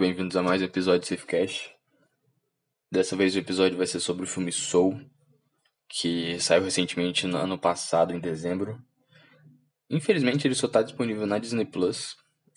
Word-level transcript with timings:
muito 0.00 0.14
bem-vindos 0.14 0.34
a 0.34 0.42
mais 0.42 0.62
um 0.62 0.64
episódio 0.64 1.00
de 1.00 1.08
Safecast. 1.08 1.76
Dessa 2.90 3.14
vez 3.14 3.36
o 3.36 3.38
episódio 3.38 3.76
vai 3.76 3.86
ser 3.86 4.00
sobre 4.00 4.24
o 4.24 4.26
filme 4.26 4.50
Soul, 4.50 4.98
que 5.86 6.40
saiu 6.40 6.64
recentemente 6.64 7.26
no 7.26 7.36
ano 7.36 7.58
passado, 7.58 8.14
em 8.14 8.18
dezembro. 8.18 8.82
Infelizmente 9.90 10.48
ele 10.48 10.54
só 10.54 10.68
está 10.68 10.80
disponível 10.80 11.26
na 11.26 11.38
Disney 11.38 11.66
Plus, 11.66 12.16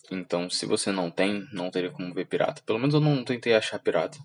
então 0.09 0.49
se 0.49 0.65
você 0.65 0.89
não 0.89 1.11
tem, 1.11 1.45
não 1.51 1.69
teria 1.69 1.91
como 1.91 2.13
ver 2.13 2.27
pirata. 2.27 2.61
Pelo 2.65 2.79
menos 2.79 2.95
eu 2.95 3.01
não 3.01 3.25
tentei 3.25 3.53
achar 3.53 3.77
pirata. 3.77 4.17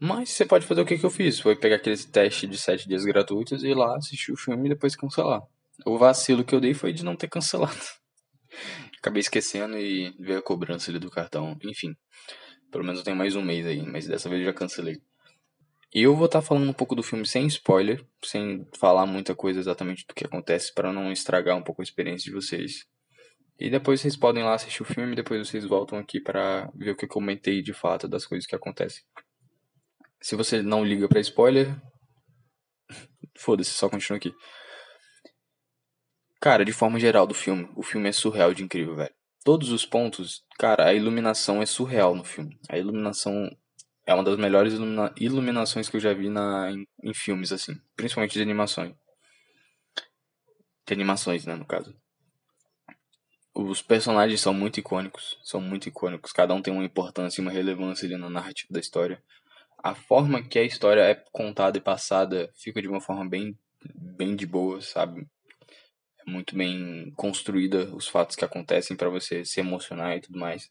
Mas 0.00 0.30
você 0.30 0.44
pode 0.44 0.66
fazer 0.66 0.80
o 0.80 0.84
que, 0.84 0.98
que 0.98 1.06
eu 1.06 1.10
fiz, 1.10 1.38
foi 1.38 1.54
pegar 1.54 1.76
aquele 1.76 1.96
teste 1.96 2.48
de 2.48 2.58
7 2.58 2.88
dias 2.88 3.04
gratuitos 3.04 3.62
e 3.62 3.68
ir 3.68 3.76
lá 3.76 3.96
assistir 3.96 4.32
o 4.32 4.36
filme 4.36 4.66
e 4.66 4.70
depois 4.70 4.96
cancelar. 4.96 5.42
O 5.86 5.98
vacilo 5.98 6.42
que 6.42 6.52
eu 6.52 6.60
dei 6.60 6.74
foi 6.74 6.92
de 6.92 7.04
não 7.04 7.14
ter 7.14 7.28
cancelado. 7.28 8.03
Acabei 8.98 9.20
esquecendo 9.20 9.78
e 9.78 10.14
veio 10.18 10.38
a 10.38 10.42
cobrança 10.42 10.90
ali 10.90 10.98
do 10.98 11.10
cartão. 11.10 11.56
Enfim, 11.62 11.96
pelo 12.70 12.84
menos 12.84 13.00
eu 13.00 13.04
tenho 13.04 13.16
mais 13.16 13.36
um 13.36 13.42
mês 13.42 13.66
aí, 13.66 13.82
mas 13.82 14.06
dessa 14.06 14.28
vez 14.28 14.40
eu 14.40 14.46
já 14.46 14.52
cancelei. 14.52 15.00
E 15.94 16.02
eu 16.02 16.16
vou 16.16 16.26
estar 16.26 16.40
tá 16.40 16.46
falando 16.46 16.68
um 16.68 16.72
pouco 16.72 16.96
do 16.96 17.02
filme 17.04 17.24
sem 17.24 17.46
spoiler, 17.46 18.04
sem 18.24 18.66
falar 18.76 19.06
muita 19.06 19.32
coisa 19.32 19.60
exatamente 19.60 20.04
do 20.06 20.14
que 20.14 20.24
acontece, 20.24 20.74
para 20.74 20.92
não 20.92 21.12
estragar 21.12 21.56
um 21.56 21.62
pouco 21.62 21.82
a 21.82 21.84
experiência 21.84 22.24
de 22.24 22.34
vocês. 22.34 22.84
E 23.58 23.70
depois 23.70 24.00
vocês 24.00 24.16
podem 24.16 24.42
lá 24.42 24.54
assistir 24.54 24.82
o 24.82 24.84
filme 24.84 25.14
depois 25.14 25.46
vocês 25.46 25.64
voltam 25.64 25.96
aqui 25.96 26.20
para 26.20 26.68
ver 26.74 26.90
o 26.90 26.96
que 26.96 27.04
eu 27.04 27.08
comentei 27.08 27.62
de 27.62 27.72
fato 27.72 28.08
das 28.08 28.26
coisas 28.26 28.46
que 28.46 28.56
acontecem. 28.56 29.04
Se 30.20 30.34
você 30.34 30.60
não 30.60 30.84
liga 30.84 31.06
para 31.06 31.20
spoiler, 31.20 31.80
foda-se, 33.38 33.70
só 33.70 33.88
continua 33.88 34.16
aqui. 34.16 34.34
Cara, 36.44 36.62
de 36.62 36.74
forma 36.74 37.00
geral 37.00 37.26
do 37.26 37.32
filme, 37.32 37.70
o 37.74 37.82
filme 37.82 38.06
é 38.06 38.12
surreal 38.12 38.52
de 38.52 38.62
incrível, 38.62 38.94
velho. 38.94 39.14
Todos 39.42 39.70
os 39.70 39.86
pontos, 39.86 40.44
cara, 40.58 40.84
a 40.84 40.92
iluminação 40.92 41.62
é 41.62 41.64
surreal 41.64 42.14
no 42.14 42.22
filme. 42.22 42.60
A 42.68 42.76
iluminação 42.76 43.50
é 44.06 44.12
uma 44.12 44.22
das 44.22 44.36
melhores 44.36 44.74
ilumina 44.74 45.10
iluminações 45.18 45.88
que 45.88 45.96
eu 45.96 46.00
já 46.00 46.12
vi 46.12 46.28
na, 46.28 46.70
em, 46.70 46.86
em 47.02 47.14
filmes, 47.14 47.50
assim. 47.50 47.80
Principalmente 47.96 48.34
de 48.34 48.42
animações. 48.42 48.94
De 50.86 50.92
animações, 50.92 51.46
né, 51.46 51.54
no 51.54 51.64
caso. 51.64 51.96
Os 53.54 53.80
personagens 53.80 54.42
são 54.42 54.52
muito 54.52 54.78
icônicos. 54.78 55.38
São 55.42 55.62
muito 55.62 55.88
icônicos. 55.88 56.30
Cada 56.30 56.52
um 56.52 56.60
tem 56.60 56.74
uma 56.74 56.84
importância 56.84 57.40
e 57.40 57.42
uma 57.42 57.50
relevância 57.50 58.04
ali 58.04 58.18
na 58.18 58.28
narrativa 58.28 58.68
da 58.70 58.80
história. 58.80 59.24
A 59.82 59.94
forma 59.94 60.42
que 60.42 60.58
a 60.58 60.62
história 60.62 61.00
é 61.00 61.14
contada 61.32 61.78
e 61.78 61.80
passada 61.80 62.52
fica 62.54 62.82
de 62.82 62.88
uma 62.88 63.00
forma 63.00 63.26
bem, 63.26 63.58
bem 63.96 64.36
de 64.36 64.44
boa, 64.44 64.82
sabe? 64.82 65.26
Muito 66.26 66.56
bem 66.56 67.12
construída 67.16 67.94
os 67.94 68.08
fatos 68.08 68.36
que 68.36 68.44
acontecem 68.44 68.96
para 68.96 69.08
você 69.08 69.44
se 69.44 69.60
emocionar 69.60 70.16
e 70.16 70.20
tudo 70.20 70.38
mais. 70.38 70.70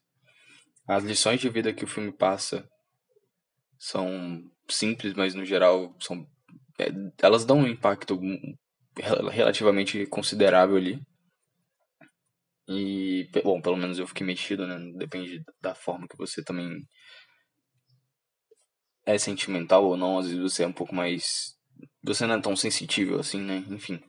As 0.87 1.03
lições 1.03 1.39
de 1.39 1.49
vida 1.49 1.73
que 1.73 1.83
o 1.83 1.87
filme 1.87 2.11
passa 2.11 2.67
são 3.77 4.43
simples, 4.69 5.13
mas 5.13 5.33
no 5.33 5.45
geral 5.45 5.95
são 5.99 6.27
é, 6.79 6.87
elas 7.21 7.45
dão 7.45 7.59
um 7.59 7.67
impacto 7.67 8.19
relativamente 9.31 10.05
considerável 10.07 10.77
ali. 10.77 11.01
E, 12.67 13.29
bom, 13.43 13.61
pelo 13.61 13.77
menos 13.77 13.99
eu 13.99 14.07
fiquei 14.07 14.25
mexido, 14.25 14.65
né? 14.65 14.77
Depende 14.95 15.43
da 15.61 15.75
forma 15.75 16.07
que 16.07 16.17
você 16.17 16.43
também 16.43 16.87
é 19.05 19.17
sentimental 19.17 19.85
ou 19.85 19.97
não. 19.97 20.17
Às 20.17 20.27
vezes 20.27 20.41
você 20.41 20.63
é 20.63 20.67
um 20.67 20.73
pouco 20.73 20.95
mais. 20.95 21.55
Você 22.03 22.25
não 22.25 22.35
é 22.35 22.41
tão 22.41 22.55
sensível 22.55 23.19
assim, 23.19 23.41
né? 23.41 23.65
Enfim. 23.69 24.01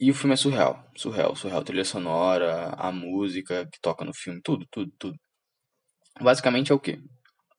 E 0.00 0.10
o 0.10 0.14
filme 0.14 0.32
é 0.32 0.36
surreal, 0.36 0.82
surreal, 0.96 1.36
surreal. 1.36 1.62
Trilha 1.62 1.84
sonora, 1.84 2.70
a 2.70 2.90
música 2.90 3.68
que 3.70 3.78
toca 3.82 4.02
no 4.02 4.14
filme, 4.14 4.40
tudo, 4.42 4.66
tudo, 4.70 4.90
tudo. 4.98 5.14
Basicamente 6.18 6.72
é 6.72 6.74
o 6.74 6.80
que? 6.80 6.98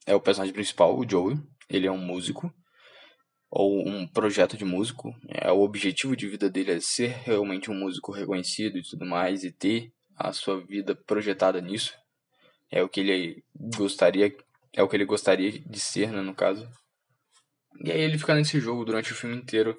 É 0.08 0.16
o 0.16 0.20
personagem 0.20 0.52
principal, 0.52 0.98
o 0.98 1.08
Joey. 1.08 1.38
Ele 1.70 1.86
é 1.86 1.92
um 1.92 2.00
músico, 2.00 2.52
ou 3.48 3.88
um 3.88 4.08
projeto 4.08 4.58
de 4.58 4.66
músico. 4.66 5.14
É, 5.30 5.52
o 5.52 5.62
objetivo 5.62 6.16
de 6.16 6.28
vida 6.28 6.50
dele 6.50 6.72
é 6.72 6.80
ser 6.80 7.10
realmente 7.24 7.70
um 7.70 7.76
músico 7.76 8.12
reconhecido 8.12 8.80
e 8.80 8.82
tudo 8.82 9.06
mais, 9.06 9.44
e 9.44 9.52
ter 9.52 9.92
a 10.16 10.34
sua 10.34 10.66
vida 10.66 10.96
projetada 10.96 11.62
nisso. 11.62 11.94
É 12.72 12.82
o 12.82 12.90
que 12.90 13.02
ele 13.02 13.44
gostaria, 13.56 14.36
é 14.74 14.82
o 14.82 14.88
que 14.88 14.96
ele 14.96 15.06
gostaria 15.06 15.52
de 15.52 15.80
ser, 15.80 16.12
né, 16.12 16.22
no 16.22 16.34
caso. 16.34 16.68
E 17.86 17.92
aí 17.92 18.02
ele 18.02 18.18
fica 18.18 18.34
nesse 18.34 18.60
jogo 18.60 18.84
durante 18.84 19.12
o 19.12 19.16
filme 19.16 19.36
inteiro 19.36 19.78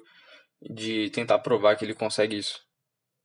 de 0.69 1.09
tentar 1.09 1.39
provar 1.39 1.75
que 1.75 1.85
ele 1.85 1.93
consegue 1.93 2.37
isso. 2.37 2.59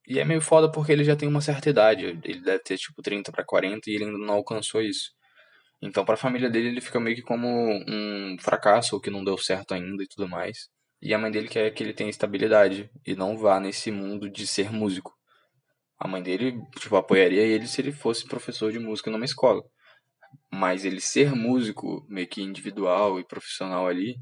E 0.07 0.19
é 0.19 0.25
meio 0.25 0.41
foda 0.41 0.71
porque 0.71 0.93
ele 0.93 1.05
já 1.05 1.15
tem 1.15 1.29
uma 1.29 1.41
certa 1.41 1.69
idade, 1.69 2.19
ele 2.25 2.41
deve 2.41 2.61
ter 2.61 2.79
tipo 2.79 3.03
30 3.03 3.31
para 3.31 3.45
40 3.45 3.91
e 3.91 3.95
ele 3.95 4.05
ainda 4.05 4.19
não 4.19 4.35
alcançou 4.35 4.81
isso. 4.81 5.11
Então, 5.81 6.05
para 6.05 6.15
a 6.15 6.19
família 6.19 6.51
dele, 6.51 6.69
ele 6.69 6.81
fica 6.81 6.99
meio 6.99 7.15
que 7.15 7.23
como 7.23 7.47
um 7.49 8.37
fracasso, 8.41 8.97
ou 8.97 9.01
que 9.01 9.11
não 9.11 9.23
deu 9.23 9.39
certo 9.39 9.75
ainda 9.75 10.03
e 10.03 10.09
tudo 10.09 10.29
mais. 10.29 10.69
E 11.01 11.15
a 11.15 11.19
mãe 11.19 11.31
dele 11.31 11.49
quer 11.49 11.71
que 11.71 11.83
ele 11.83 11.93
tenha 11.93 12.11
estabilidade 12.11 12.91
e 13.07 13.15
não 13.15 13.37
vá 13.39 13.61
nesse 13.61 13.91
mundo 13.91 14.29
de 14.29 14.47
ser 14.47 14.73
músico. 14.73 15.15
A 15.99 16.09
mãe 16.09 16.23
dele, 16.23 16.61
tipo, 16.81 16.97
apoiaria 16.97 17.43
ele 17.43 17.67
se 17.69 17.81
ele 17.81 17.93
fosse 17.93 18.27
professor 18.27 18.73
de 18.73 18.79
música 18.79 19.11
numa 19.11 19.25
escola. 19.25 19.63
Mas 20.53 20.85
ele 20.85 21.01
ser 21.01 21.35
músico, 21.35 22.05
meio 22.09 22.27
que 22.27 22.43
individual 22.43 23.21
e 23.21 23.25
profissional 23.25 23.87
ali, 23.87 24.17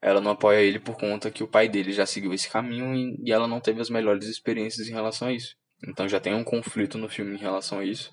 ela 0.00 0.20
não 0.20 0.32
apoia 0.32 0.60
ele 0.60 0.78
por 0.78 0.96
conta 0.96 1.30
que 1.30 1.42
o 1.42 1.48
pai 1.48 1.68
dele 1.68 1.92
já 1.92 2.04
seguiu 2.04 2.32
esse 2.32 2.48
caminho 2.48 2.94
e, 2.94 3.32
ela 3.32 3.48
não 3.48 3.60
teve 3.60 3.80
as 3.80 3.90
melhores 3.90 4.26
experiências 4.26 4.88
em 4.88 4.92
relação 4.92 5.28
a 5.28 5.32
isso. 5.32 5.56
Então 5.86 6.08
já 6.08 6.20
tem 6.20 6.34
um 6.34 6.44
conflito 6.44 6.98
no 6.98 7.08
filme 7.08 7.34
em 7.34 7.38
relação 7.38 7.78
a 7.78 7.84
isso. 7.84 8.12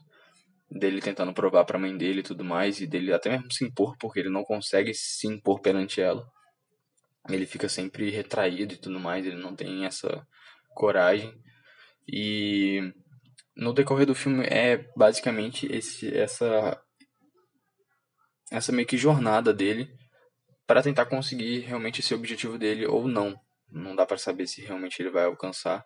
Dele 0.69 1.01
tentando 1.01 1.33
provar 1.33 1.65
pra 1.65 1.77
mãe 1.77 1.95
dele 1.95 2.21
e 2.21 2.23
tudo 2.23 2.43
mais, 2.43 2.81
e 2.81 2.87
dele 2.87 3.13
até 3.13 3.29
mesmo 3.29 3.51
se 3.51 3.63
impor, 3.63 3.95
porque 3.99 4.19
ele 4.19 4.29
não 4.29 4.43
consegue 4.43 4.93
se 4.93 5.27
impor 5.27 5.61
perante 5.61 6.01
ela. 6.01 6.25
Ele 7.29 7.45
fica 7.45 7.69
sempre 7.69 8.09
retraído 8.09 8.73
e 8.73 8.77
tudo 8.77 8.99
mais, 8.99 9.25
ele 9.25 9.37
não 9.37 9.55
tem 9.55 9.85
essa 9.85 10.25
coragem. 10.73 11.33
E 12.07 12.81
no 13.55 13.71
decorrer 13.71 14.05
do 14.05 14.15
filme 14.15 14.45
é 14.45 14.77
basicamente 14.97 15.71
esse, 15.71 16.15
essa, 16.15 16.81
essa 18.51 18.71
meio 18.71 18.87
que 18.87 18.97
jornada 18.97 19.53
dele 19.53 19.87
para 20.65 20.81
tentar 20.81 21.05
conseguir 21.05 21.59
realmente 21.59 21.99
esse 21.99 22.13
objetivo 22.13 22.57
dele 22.57 22.85
ou 22.85 23.07
não. 23.07 23.35
Não 23.71 23.95
dá 23.95 24.05
para 24.05 24.17
saber 24.17 24.47
se 24.47 24.61
realmente 24.61 25.01
ele 25.01 25.09
vai 25.09 25.25
alcançar. 25.25 25.83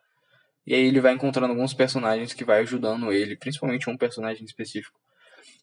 E 0.66 0.74
aí 0.74 0.82
ele 0.82 1.00
vai 1.00 1.14
encontrando 1.14 1.54
alguns 1.54 1.74
personagens 1.74 2.34
que 2.34 2.44
vai 2.44 2.60
ajudando 2.60 3.12
ele, 3.12 3.38
principalmente 3.38 3.90
um 3.90 3.98
personagem 3.98 4.44
específico 4.44 5.00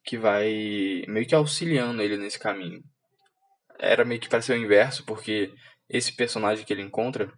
que 0.05 0.19
vai 0.19 1.05
meio 1.09 1.27
que 1.27 1.35
auxiliando 1.35 2.03
ele 2.03 2.17
nesse 2.17 2.39
caminho. 2.39 2.83
Era 3.79 4.05
meio 4.05 4.21
que 4.21 4.29
para 4.29 4.43
ser 4.43 4.53
o 4.53 4.63
inverso, 4.63 5.05
porque 5.05 5.53
esse 5.89 6.15
personagem 6.15 6.65
que 6.65 6.73
ele 6.73 6.83
encontra 6.83 7.33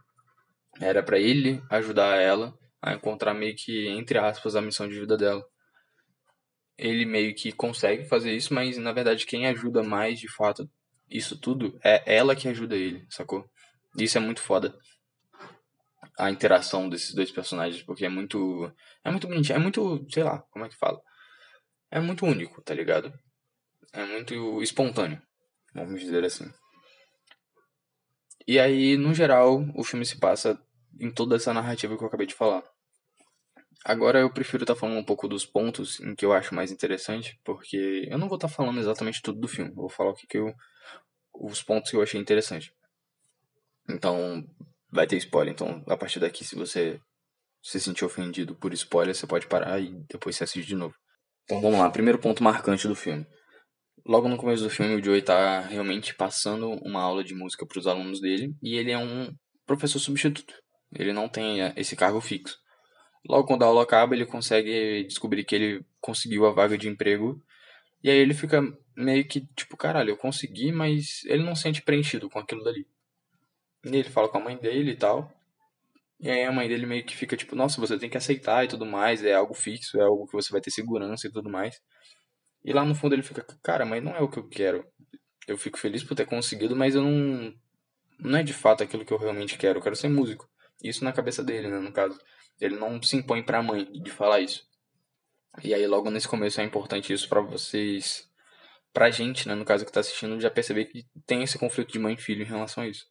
era 0.81 1.03
para 1.03 1.19
ele 1.19 1.63
ajudar 1.71 2.21
ela 2.21 2.53
a 2.83 2.95
encontrar 2.95 3.35
meio 3.35 3.55
que 3.57 3.89
entre 3.89 4.19
aspas 4.19 4.55
a 4.57 4.61
missão 4.61 4.89
de 4.89 4.99
vida 4.99 5.17
dela. 5.17 5.45
Ele 6.77 7.07
meio 7.07 7.35
que 7.35 7.53
consegue 7.53 8.05
fazer 8.05 8.33
isso, 8.33 8.53
mas 8.53 8.77
na 8.77 8.93
verdade 8.93 9.25
quem 9.25 9.47
ajuda 9.47 9.83
mais 9.83 10.19
de 10.19 10.31
fato 10.31 10.69
isso 11.09 11.39
tudo, 11.39 11.79
é 11.85 12.17
ela 12.17 12.35
que 12.35 12.49
ajuda 12.49 12.77
ele, 12.77 13.07
sacou? 13.09 13.49
Isso 13.99 14.19
é 14.19 14.21
muito 14.21 14.41
foda. 14.41 14.77
A 16.19 16.31
interação 16.31 16.89
desses 16.89 17.15
dois 17.15 17.31
personagens, 17.31 17.83
porque 17.83 18.05
é 18.05 18.09
muito. 18.09 18.73
É 19.05 19.11
muito 19.11 19.27
bonitinho. 19.29 19.57
É 19.57 19.59
muito. 19.59 20.07
Sei 20.11 20.23
lá, 20.23 20.39
como 20.51 20.65
é 20.65 20.69
que 20.69 20.77
fala? 20.77 21.01
É 21.91 22.01
muito 22.01 22.25
único, 22.25 22.63
tá 22.63 22.75
ligado? 22.75 23.13
É 23.93 24.05
muito 24.05 24.63
espontâneo. 24.63 25.21
Vamos 25.75 26.01
dizer 26.01 26.25
assim. 26.25 26.51
E 28.47 28.59
aí, 28.59 28.97
no 28.97 29.13
geral, 29.13 29.65
o 29.75 29.85
filme 29.85 30.07
se 30.07 30.19
passa 30.19 30.59
em 31.01 31.11
toda 31.11 31.37
essa 31.37 31.53
narrativa 31.53 31.97
que 31.97 32.03
eu 32.03 32.09
acabei 32.09 32.27
de 32.27 32.35
falar. 32.35 32.63
Agora 33.89 34.19
eu 34.19 34.29
prefiro 34.29 34.65
estar 34.65 34.75
tá 34.75 34.81
falando 34.81 34.99
um 34.99 35.05
pouco 35.05 35.29
dos 35.29 35.47
pontos 35.47 36.01
em 36.01 36.13
que 36.17 36.25
eu 36.25 36.33
acho 36.33 36.53
mais 36.53 36.73
interessante, 36.73 37.39
porque 37.45 38.09
eu 38.11 38.19
não 38.19 38.29
vou 38.29 38.35
estar 38.35 38.49
tá 38.49 38.55
falando 38.55 38.81
exatamente 38.81 39.23
tudo 39.23 39.39
do 39.39 39.47
filme. 39.47 39.73
Vou 39.73 39.89
falar 39.89 40.11
o 40.11 40.15
que, 40.15 40.27
que 40.27 40.39
eu 40.39 40.53
os 41.33 41.63
pontos 41.63 41.93
que 41.93 41.97
eu 41.97 42.03
achei 42.03 42.21
interessante. 42.21 42.73
Então, 43.89 44.43
vai 44.91 45.07
ter 45.07 45.17
spoiler. 45.19 45.55
Então, 45.55 45.85
a 45.87 45.97
partir 45.97 46.19
daqui, 46.19 46.45
se 46.45 46.57
você 46.57 46.99
se 47.63 47.79
sentir 47.79 48.05
ofendido 48.05 48.57
por 48.57 48.73
spoiler, 48.73 49.15
você 49.15 49.25
pode 49.25 49.47
parar 49.47 49.79
e 49.79 49.95
depois 50.09 50.35
você 50.35 50.43
assiste 50.43 50.67
de 50.67 50.75
novo. 50.75 50.95
Então, 51.45 51.61
vamos 51.61 51.79
lá. 51.79 51.89
Primeiro 51.89 52.19
ponto 52.19 52.43
marcante 52.43 52.89
do 52.89 52.97
filme. 52.97 53.25
Logo 54.05 54.29
no 54.29 54.37
começo 54.37 54.65
do 54.65 54.71
filme, 54.71 54.97
o 54.97 55.05
Joey 55.05 55.21
está 55.21 55.61
realmente 55.61 56.13
passando 56.13 56.71
uma 56.83 57.01
aula 57.01 57.23
de 57.23 57.35
música 57.37 57.65
para 57.65 57.79
os 57.79 57.87
alunos 57.87 58.21
dele 58.21 58.53
e 58.61 58.77
ele 58.77 58.91
é 58.91 58.99
um 58.99 59.33
professor 59.65 60.01
substituto. 60.01 60.55
Ele 60.93 61.13
não 61.13 61.29
tem 61.29 61.63
é, 61.63 61.73
esse 61.77 61.95
cargo 61.95 62.21
fixo. 62.21 62.57
Logo 63.29 63.47
quando 63.47 63.63
a 63.63 63.67
aula 63.67 63.83
acaba, 63.83 64.15
ele 64.15 64.27
consegue 64.27 65.05
descobrir 65.05 65.45
que 65.45 65.55
ele 65.55 65.85
conseguiu 66.01 66.47
a 66.47 66.53
vaga 66.53 66.79
de 66.79 66.89
emprego 66.89 67.43
e 68.03 68.11
aí 68.11 68.19
ele 68.19 68.35
fica 68.35 68.63
meio 68.97 69.27
que 69.27 69.41
tipo, 69.57 69.77
caralho, 69.77 70.11
eu 70.11 70.17
consegui, 70.17 70.71
mas 70.71 71.25
ele 71.25 71.43
não 71.43 71.57
se 71.57 71.63
sente 71.63 71.83
preenchido 71.83 72.31
com 72.31 72.39
aquilo 72.39 72.63
dali. 72.63 72.87
E 73.85 73.89
ele 73.89 74.05
fala 74.09 74.29
com 74.29 74.39
a 74.39 74.41
mãe 74.41 74.57
dele 74.57 74.93
e 74.93 74.97
tal. 74.97 75.33
E 76.21 76.31
aí 76.31 76.45
a 76.45 76.53
mãe 76.53 76.69
dele 76.69 76.87
meio 76.87 77.05
que 77.05 77.17
fica 77.17 77.37
tipo, 77.37 77.57
nossa, 77.57 77.81
você 77.81 77.99
tem 77.99 78.09
que 78.09 78.17
aceitar 78.17 78.65
e 78.65 78.69
tudo 78.69 78.87
mais, 78.87 79.25
é 79.25 79.35
algo 79.35 79.55
fixo, 79.55 79.99
é 79.99 80.03
algo 80.03 80.27
que 80.27 80.33
você 80.33 80.51
vai 80.53 80.61
ter 80.61 80.71
segurança 80.71 81.27
e 81.27 81.33
tudo 81.33 81.51
mais. 81.51 81.81
E 82.65 82.73
lá 82.73 82.85
no 82.85 82.95
fundo 82.95 83.15
ele 83.15 83.23
fica, 83.23 83.45
cara, 83.63 83.85
mas 83.85 84.03
não 84.03 84.15
é 84.17 84.21
o 84.21 84.29
que 84.29 84.39
eu 84.39 84.49
quero. 84.49 84.87
Eu 85.47 85.59
fico 85.59 85.79
feliz 85.79 86.03
por 86.03 86.15
ter 86.15 86.27
conseguido, 86.27 86.75
mas 86.77 86.95
eu 86.95 87.03
não. 87.03 87.55
Não 88.19 88.39
é 88.39 88.43
de 88.43 88.53
fato 88.53 88.83
aquilo 88.83 89.05
que 89.05 89.13
eu 89.13 89.19
realmente 89.19 89.59
quero. 89.59 89.79
Eu 89.79 89.83
quero 89.83 89.97
ser 89.97 90.09
músico. 90.09 90.49
Isso 90.83 91.05
na 91.05 91.13
cabeça 91.13 91.45
dele, 91.45 91.69
né, 91.69 91.79
no 91.79 91.93
caso. 91.93 92.19
Ele 92.61 92.77
não 92.77 93.03
se 93.03 93.17
impõe 93.17 93.43
pra 93.43 93.63
mãe 93.63 93.85
de 93.85 94.11
falar 94.11 94.41
isso. 94.41 94.67
E 95.63 95.73
aí 95.75 95.87
logo 95.87 96.11
nesse 96.11 96.29
começo 96.29 96.61
é 96.61 96.65
importante 96.65 97.13
isso 97.13 97.29
para 97.29 97.41
vocês. 97.41 98.29
Pra 98.93 99.11
gente, 99.11 99.47
né, 99.47 99.55
no 99.55 99.65
caso 99.65 99.85
que 99.85 99.93
tá 99.93 100.01
assistindo, 100.01 100.41
já 100.41 100.51
perceber 100.51 100.87
que 100.87 101.07
tem 101.27 101.43
esse 101.43 101.59
conflito 101.59 101.93
de 101.93 101.99
mãe 101.99 102.15
e 102.15 102.21
filho 102.21 102.43
em 102.43 102.47
relação 102.47 102.83
a 102.83 102.89
isso. 102.89 103.07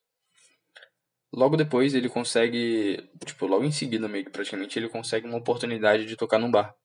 Logo 1.32 1.58
depois 1.58 1.94
ele 1.94 2.10
consegue, 2.10 3.10
tipo, 3.26 3.46
logo 3.46 3.64
em 3.64 3.72
seguida 3.72 4.08
meio 4.08 4.26
que 4.26 4.32
praticamente, 4.32 4.80
ele 4.80 4.90
consegue 4.90 5.28
uma 5.28 5.38
oportunidade 5.38 6.06
de 6.06 6.16
tocar 6.16 6.40
num 6.40 6.50
bar. 6.50 6.76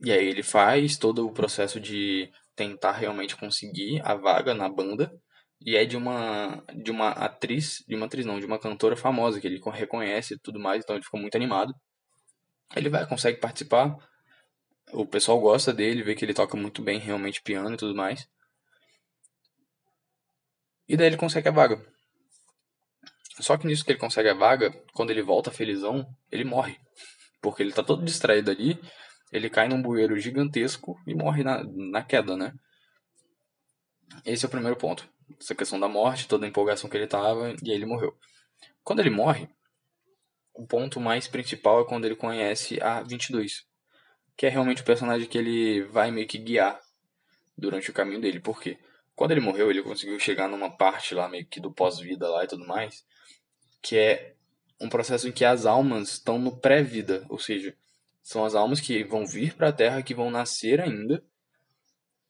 E 0.00 0.12
aí 0.12 0.26
ele 0.26 0.42
faz 0.42 0.96
todo 0.96 1.26
o 1.26 1.32
processo 1.32 1.80
de 1.80 2.30
tentar 2.54 2.92
realmente 2.92 3.36
conseguir 3.36 4.00
a 4.04 4.14
vaga 4.14 4.54
na 4.54 4.68
banda. 4.68 5.12
E 5.60 5.76
é 5.76 5.84
de 5.84 5.96
uma 5.96 6.62
de 6.74 6.90
uma 6.90 7.10
atriz, 7.10 7.84
de 7.88 7.94
uma 7.94 8.06
atriz 8.06 8.26
não, 8.26 8.38
de 8.38 8.46
uma 8.46 8.58
cantora 8.58 8.96
famosa 8.96 9.40
que 9.40 9.46
ele 9.46 9.60
reconhece 9.72 10.34
e 10.34 10.38
tudo 10.38 10.60
mais, 10.60 10.82
então 10.82 10.96
ele 10.96 11.04
ficou 11.04 11.20
muito 11.20 11.36
animado. 11.36 11.74
Ele 12.74 12.88
vai, 12.88 13.06
consegue 13.06 13.38
participar. 13.38 13.96
O 14.92 15.06
pessoal 15.06 15.40
gosta 15.40 15.72
dele, 15.72 16.02
vê 16.02 16.14
que 16.14 16.24
ele 16.24 16.34
toca 16.34 16.56
muito 16.56 16.82
bem 16.82 16.98
realmente 16.98 17.42
piano 17.42 17.74
e 17.74 17.76
tudo 17.76 17.94
mais. 17.94 18.28
E 20.88 20.96
daí 20.96 21.08
ele 21.08 21.16
consegue 21.16 21.48
a 21.48 21.52
vaga. 21.52 21.84
Só 23.40 23.56
que 23.56 23.66
nisso 23.66 23.84
que 23.84 23.92
ele 23.92 23.98
consegue 23.98 24.28
a 24.28 24.34
vaga, 24.34 24.70
quando 24.94 25.10
ele 25.10 25.22
volta 25.22 25.50
felizão, 25.50 26.06
ele 26.30 26.44
morre. 26.44 26.78
Porque 27.42 27.62
ele 27.62 27.72
tá 27.72 27.82
todo 27.82 28.04
distraído 28.04 28.50
ali, 28.50 28.80
ele 29.32 29.50
cai 29.50 29.68
num 29.68 29.82
bueiro 29.82 30.18
gigantesco 30.18 30.96
e 31.06 31.14
morre 31.14 31.42
na, 31.42 31.62
na 31.64 32.02
queda, 32.02 32.36
né? 32.36 32.52
Esse 34.24 34.44
é 34.44 34.48
o 34.48 34.50
primeiro 34.50 34.76
ponto. 34.76 35.08
Essa 35.40 35.54
questão 35.54 35.78
da 35.78 35.88
morte, 35.88 36.28
toda 36.28 36.46
a 36.46 36.48
empolgação 36.48 36.88
que 36.88 36.96
ele 36.96 37.06
tava, 37.06 37.54
e 37.62 37.70
aí 37.70 37.76
ele 37.76 37.86
morreu. 37.86 38.16
Quando 38.82 39.00
ele 39.00 39.10
morre, 39.10 39.48
o 40.54 40.66
ponto 40.66 41.00
mais 41.00 41.26
principal 41.28 41.82
é 41.82 41.84
quando 41.84 42.04
ele 42.04 42.16
conhece 42.16 42.80
a 42.82 43.02
22. 43.02 43.66
Que 44.36 44.46
é 44.46 44.48
realmente 44.48 44.82
o 44.82 44.84
personagem 44.84 45.28
que 45.28 45.38
ele 45.38 45.82
vai 45.84 46.10
meio 46.10 46.26
que 46.26 46.38
guiar 46.38 46.80
durante 47.56 47.90
o 47.90 47.92
caminho 47.92 48.20
dele. 48.20 48.40
Por 48.40 48.60
quê? 48.60 48.78
Quando 49.14 49.32
ele 49.32 49.40
morreu, 49.40 49.70
ele 49.70 49.82
conseguiu 49.82 50.18
chegar 50.20 50.48
numa 50.48 50.70
parte 50.70 51.14
lá 51.14 51.28
meio 51.28 51.46
que 51.46 51.58
do 51.58 51.72
pós-vida 51.72 52.28
lá 52.28 52.44
e 52.44 52.46
tudo 52.46 52.66
mais 52.66 53.04
que 53.86 53.96
é 53.96 54.34
um 54.80 54.88
processo 54.88 55.28
em 55.28 55.32
que 55.32 55.44
as 55.44 55.64
almas 55.64 56.14
estão 56.14 56.40
no 56.40 56.56
pré-vida, 56.56 57.24
ou 57.28 57.38
seja, 57.38 57.72
são 58.20 58.44
as 58.44 58.56
almas 58.56 58.80
que 58.80 59.04
vão 59.04 59.24
vir 59.24 59.54
para 59.54 59.68
a 59.68 59.72
Terra, 59.72 60.02
que 60.02 60.12
vão 60.12 60.28
nascer 60.28 60.80
ainda, 60.80 61.22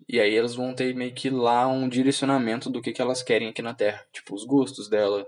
e 0.08 0.20
aí 0.20 0.36
elas 0.36 0.54
vão 0.54 0.74
ter 0.74 0.94
meio 0.94 1.12
que 1.12 1.28
lá 1.30 1.66
um 1.66 1.88
direcionamento 1.88 2.70
do 2.70 2.80
que, 2.80 2.92
que 2.92 3.02
elas 3.02 3.22
querem 3.22 3.48
aqui 3.48 3.60
na 3.60 3.74
Terra, 3.74 4.06
tipo 4.12 4.34
os 4.34 4.44
gostos 4.44 4.88
dela, 4.88 5.26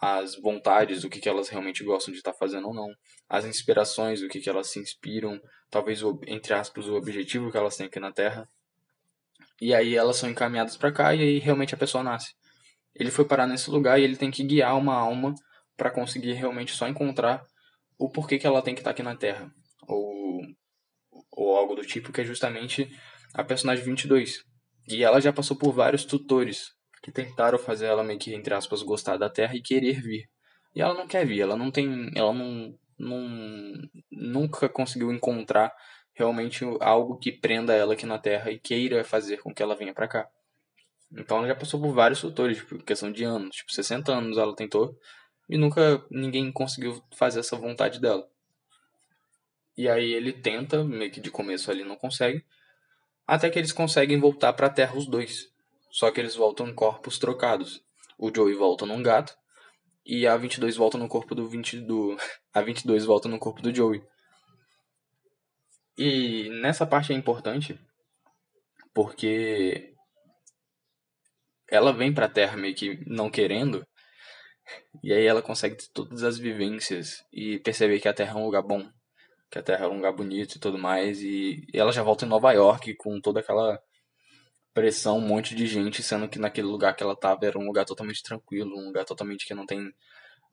as 0.00 0.34
vontades, 0.36 1.04
o 1.04 1.10
que, 1.10 1.20
que 1.20 1.28
elas 1.28 1.48
realmente 1.48 1.84
gostam 1.84 2.12
de 2.12 2.18
estar 2.18 2.32
tá 2.32 2.38
fazendo 2.38 2.68
ou 2.68 2.74
não, 2.74 2.88
as 3.28 3.44
inspirações, 3.44 4.22
o 4.22 4.28
que, 4.28 4.40
que 4.40 4.48
elas 4.48 4.68
se 4.68 4.78
inspiram, 4.78 5.40
talvez, 5.70 6.00
entre 6.26 6.54
aspas, 6.54 6.86
o 6.86 6.94
objetivo 6.94 7.50
que 7.50 7.56
elas 7.56 7.76
têm 7.76 7.86
aqui 7.86 8.00
na 8.00 8.12
Terra. 8.12 8.48
E 9.60 9.74
aí 9.74 9.94
elas 9.94 10.16
são 10.16 10.30
encaminhadas 10.30 10.76
para 10.76 10.92
cá 10.92 11.14
e 11.14 11.20
aí 11.20 11.38
realmente 11.38 11.74
a 11.74 11.78
pessoa 11.78 12.04
nasce. 12.04 12.34
Ele 12.94 13.10
foi 13.10 13.24
parar 13.24 13.46
nesse 13.46 13.70
lugar 13.70 13.98
e 13.98 14.04
ele 14.04 14.16
tem 14.16 14.30
que 14.30 14.44
guiar 14.44 14.76
uma 14.76 14.94
alma 14.94 15.34
para 15.76 15.90
conseguir 15.90 16.32
realmente 16.32 16.72
só 16.72 16.88
encontrar 16.88 17.44
o 17.98 18.08
porquê 18.08 18.38
que 18.38 18.46
ela 18.46 18.62
tem 18.62 18.74
que 18.74 18.80
estar 18.80 18.90
tá 18.90 18.92
aqui 18.92 19.02
na 19.02 19.16
Terra. 19.16 19.50
Ou, 19.86 20.40
ou 21.32 21.56
algo 21.56 21.74
do 21.74 21.82
tipo, 21.82 22.12
que 22.12 22.20
é 22.20 22.24
justamente 22.24 22.90
a 23.34 23.44
personagem 23.44 23.84
22. 23.84 24.44
E 24.88 25.04
ela 25.04 25.20
já 25.20 25.32
passou 25.32 25.56
por 25.56 25.72
vários 25.72 26.04
tutores 26.04 26.72
que 27.02 27.12
tentaram 27.12 27.58
fazer 27.58 27.86
ela 27.86 28.02
meio 28.02 28.18
que, 28.18 28.34
entre 28.34 28.54
aspas, 28.54 28.82
gostar 28.82 29.16
da 29.16 29.28
Terra 29.28 29.54
e 29.54 29.62
querer 29.62 30.00
vir. 30.00 30.28
E 30.74 30.80
ela 30.80 30.94
não 30.94 31.06
quer 31.06 31.26
vir, 31.26 31.40
ela 31.40 31.56
não 31.56 31.70
tem. 31.70 32.10
Ela 32.14 32.32
não. 32.32 32.74
não 32.98 33.72
nunca 34.10 34.68
conseguiu 34.68 35.12
encontrar 35.12 35.72
realmente 36.14 36.64
algo 36.80 37.16
que 37.18 37.30
prenda 37.30 37.72
ela 37.72 37.94
aqui 37.94 38.04
na 38.04 38.18
Terra 38.18 38.50
e 38.50 38.58
queira 38.58 39.04
fazer 39.04 39.38
com 39.38 39.54
que 39.54 39.62
ela 39.62 39.76
venha 39.76 39.94
para 39.94 40.08
cá. 40.08 40.28
Então 41.12 41.38
ela 41.38 41.48
já 41.48 41.54
passou 41.54 41.80
por 41.80 41.94
vários 41.94 42.20
tutores, 42.20 42.58
tipo, 42.58 42.82
questão 42.82 43.10
de 43.10 43.24
anos, 43.24 43.56
tipo, 43.56 43.72
60 43.72 44.12
anos 44.12 44.36
ela 44.36 44.54
tentou 44.54 44.98
e 45.48 45.56
nunca 45.56 46.04
ninguém 46.10 46.52
conseguiu 46.52 47.02
fazer 47.16 47.40
essa 47.40 47.56
vontade 47.56 48.00
dela. 48.00 48.28
E 49.76 49.88
aí 49.88 50.12
ele 50.12 50.32
tenta, 50.32 50.84
meio 50.84 51.10
que 51.10 51.20
de 51.20 51.30
começo 51.30 51.70
ali 51.70 51.84
não 51.84 51.96
consegue, 51.96 52.44
até 53.28 53.50
que 53.50 53.58
eles 53.58 53.72
conseguem 53.72 54.18
voltar 54.18 54.54
para 54.54 54.68
a 54.68 54.70
Terra 54.70 54.96
os 54.96 55.06
dois. 55.06 55.50
Só 55.90 56.10
que 56.10 56.18
eles 56.18 56.34
voltam 56.34 56.66
em 56.66 56.74
corpos 56.74 57.18
trocados. 57.18 57.84
O 58.18 58.34
Joey 58.34 58.54
volta 58.54 58.86
num 58.86 59.02
gato 59.02 59.36
e 60.04 60.26
a 60.26 60.34
22 60.34 60.76
volta 60.76 60.96
no 60.96 61.06
corpo 61.06 61.34
do 61.34 61.46
20 61.46 61.80
do 61.80 62.16
a 62.54 62.62
22 62.62 63.04
volta 63.04 63.28
no 63.28 63.38
corpo 63.38 63.60
do 63.60 63.74
Joey. 63.74 64.02
E 65.98 66.48
nessa 66.62 66.86
parte 66.86 67.12
é 67.12 67.16
importante 67.16 67.78
porque 68.94 69.92
ela 71.70 71.92
vem 71.92 72.14
pra 72.14 72.28
Terra 72.28 72.56
meio 72.56 72.74
que 72.74 73.04
não 73.06 73.30
querendo, 73.30 73.86
e 75.04 75.12
aí 75.12 75.26
ela 75.26 75.42
consegue 75.42 75.76
ter 75.76 75.88
todas 75.92 76.22
as 76.22 76.38
vivências 76.38 77.24
e 77.32 77.58
perceber 77.58 78.00
que 78.00 78.08
a 78.08 78.14
Terra 78.14 78.38
é 78.38 78.42
um 78.42 78.46
lugar 78.46 78.62
bom, 78.62 78.88
que 79.50 79.58
a 79.58 79.62
Terra 79.62 79.86
é 79.86 79.88
um 79.88 79.96
lugar 79.96 80.12
bonito 80.12 80.56
e 80.56 80.60
tudo 80.60 80.78
mais, 80.78 81.20
e, 81.22 81.66
ela 81.72 81.92
já 81.92 82.02
volta 82.02 82.24
em 82.24 82.28
Nova 82.28 82.52
York 82.52 82.94
com 82.96 83.20
toda 83.20 83.40
aquela 83.40 83.80
pressão, 84.74 85.18
um 85.18 85.26
monte 85.26 85.54
de 85.54 85.66
gente, 85.66 86.02
sendo 86.02 86.28
que 86.28 86.38
naquele 86.38 86.66
lugar 86.68 86.94
que 86.94 87.02
ela 87.02 87.16
tava 87.16 87.46
era 87.46 87.58
um 87.58 87.66
lugar 87.66 87.84
totalmente 87.84 88.22
tranquilo, 88.22 88.78
um 88.78 88.86
lugar 88.86 89.04
totalmente 89.04 89.46
que 89.46 89.54
não 89.54 89.66
tem 89.66 89.92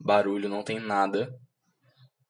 barulho, 0.00 0.48
não 0.48 0.62
tem 0.62 0.80
nada 0.80 1.32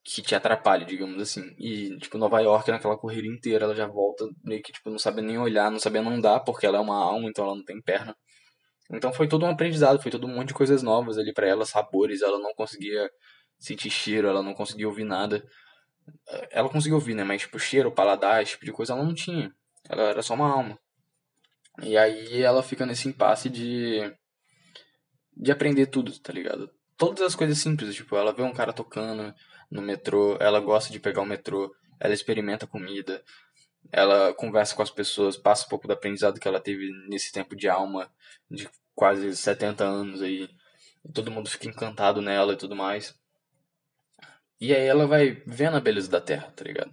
que 0.04 0.22
te 0.22 0.34
atrapalhe, 0.36 0.84
digamos 0.84 1.20
assim. 1.20 1.54
E, 1.58 1.96
tipo, 1.98 2.16
Nova 2.16 2.40
York, 2.40 2.70
naquela 2.70 2.96
corrida 2.96 3.26
inteira, 3.26 3.64
ela 3.64 3.74
já 3.74 3.86
volta 3.88 4.24
meio 4.44 4.62
que, 4.62 4.72
tipo, 4.72 4.88
não 4.88 4.98
sabendo 4.98 5.26
nem 5.26 5.38
olhar, 5.38 5.70
não 5.70 5.80
sabendo 5.80 6.08
andar, 6.08 6.40
porque 6.40 6.64
ela 6.64 6.78
é 6.78 6.80
uma 6.80 6.96
alma, 6.96 7.28
então 7.28 7.44
ela 7.44 7.56
não 7.56 7.64
tem 7.64 7.80
perna. 7.82 8.16
Então 8.90 9.12
foi 9.12 9.26
todo 9.28 9.44
um 9.44 9.50
aprendizado, 9.50 10.00
foi 10.00 10.10
todo 10.12 10.26
um 10.26 10.34
monte 10.34 10.48
de 10.48 10.54
coisas 10.54 10.82
novas 10.82 11.18
ali 11.18 11.32
para 11.32 11.48
ela, 11.48 11.66
sabores, 11.66 12.22
ela 12.22 12.38
não 12.38 12.54
conseguia 12.54 13.10
sentir 13.58 13.90
cheiro, 13.90 14.28
ela 14.28 14.42
não 14.42 14.54
conseguia 14.54 14.86
ouvir 14.88 15.04
nada. 15.04 15.44
Ela 16.50 16.68
conseguia 16.68 16.94
ouvir, 16.94 17.14
né? 17.14 17.24
Mas 17.24 17.42
tipo, 17.42 17.58
cheiro, 17.58 17.92
paladar, 17.92 18.42
esse 18.42 18.52
tipo 18.52 18.64
de 18.64 18.72
coisa 18.72 18.92
ela 18.92 19.04
não 19.04 19.14
tinha. 19.14 19.52
Ela 19.88 20.02
era 20.10 20.22
só 20.22 20.34
uma 20.34 20.50
alma. 20.50 20.78
E 21.82 21.96
aí 21.96 22.42
ela 22.42 22.62
fica 22.62 22.86
nesse 22.86 23.08
impasse 23.08 23.48
de 23.48 24.00
de 25.36 25.52
aprender 25.52 25.86
tudo, 25.86 26.18
tá 26.18 26.32
ligado? 26.32 26.70
Todas 26.96 27.20
as 27.22 27.34
coisas 27.34 27.58
simples, 27.58 27.94
tipo, 27.94 28.16
ela 28.16 28.32
vê 28.32 28.42
um 28.42 28.54
cara 28.54 28.72
tocando 28.72 29.34
no 29.70 29.82
metrô, 29.82 30.38
ela 30.40 30.60
gosta 30.60 30.90
de 30.90 30.98
pegar 30.98 31.20
o 31.20 31.26
metrô, 31.26 31.74
ela 32.00 32.14
experimenta 32.14 32.66
comida, 32.66 33.22
ela 33.92 34.32
conversa 34.34 34.74
com 34.74 34.82
as 34.82 34.90
pessoas, 34.90 35.36
passa 35.36 35.66
um 35.66 35.68
pouco 35.68 35.86
do 35.86 35.92
aprendizado 35.92 36.40
que 36.40 36.48
ela 36.48 36.60
teve 36.60 36.90
nesse 37.08 37.30
tempo 37.32 37.54
de 37.54 37.68
alma, 37.68 38.10
de 38.50 38.68
quase 38.94 39.36
70 39.36 39.84
anos 39.84 40.22
aí. 40.22 40.48
Todo 41.12 41.30
mundo 41.30 41.50
fica 41.50 41.68
encantado 41.68 42.22
nela 42.22 42.54
e 42.54 42.56
tudo 42.56 42.74
mais. 42.74 43.14
E 44.60 44.74
aí 44.74 44.86
ela 44.86 45.06
vai 45.06 45.42
vendo 45.46 45.76
a 45.76 45.80
beleza 45.80 46.10
da 46.10 46.20
Terra, 46.20 46.50
tá 46.52 46.64
ligado? 46.64 46.92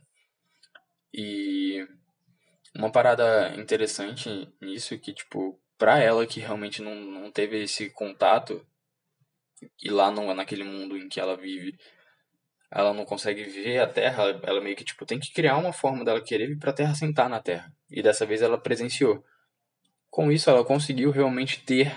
E 1.13 1.85
uma 2.75 2.91
parada 2.91 3.53
interessante 3.55 4.29
nisso 4.61 4.93
é 4.93 4.97
que, 4.97 5.13
tipo, 5.13 5.59
pra 5.77 5.99
ela 5.99 6.25
que 6.25 6.39
realmente 6.39 6.81
não, 6.81 6.95
não 6.95 7.31
teve 7.31 7.63
esse 7.63 7.89
contato, 7.89 8.65
e 9.81 9.89
lá 9.89 10.11
não, 10.11 10.33
naquele 10.33 10.63
mundo 10.63 10.97
em 10.97 11.07
que 11.07 11.19
ela 11.19 11.37
vive, 11.37 11.77
ela 12.71 12.93
não 12.93 13.05
consegue 13.05 13.43
ver 13.43 13.79
a 13.79 13.87
Terra, 13.87 14.39
ela 14.43 14.59
meio 14.59 14.75
que 14.75 14.83
tipo 14.83 15.05
tem 15.05 15.19
que 15.19 15.31
criar 15.31 15.57
uma 15.57 15.71
forma 15.71 16.03
dela 16.03 16.21
querer 16.21 16.47
vir 16.47 16.57
para 16.57 16.71
a 16.71 16.73
Terra 16.73 16.95
sentar 16.95 17.29
na 17.29 17.39
Terra. 17.39 17.71
E 17.89 18.01
dessa 18.01 18.25
vez 18.25 18.41
ela 18.41 18.57
presenciou. 18.57 19.23
Com 20.09 20.31
isso 20.31 20.49
ela 20.49 20.65
conseguiu 20.65 21.11
realmente 21.11 21.63
ter 21.63 21.93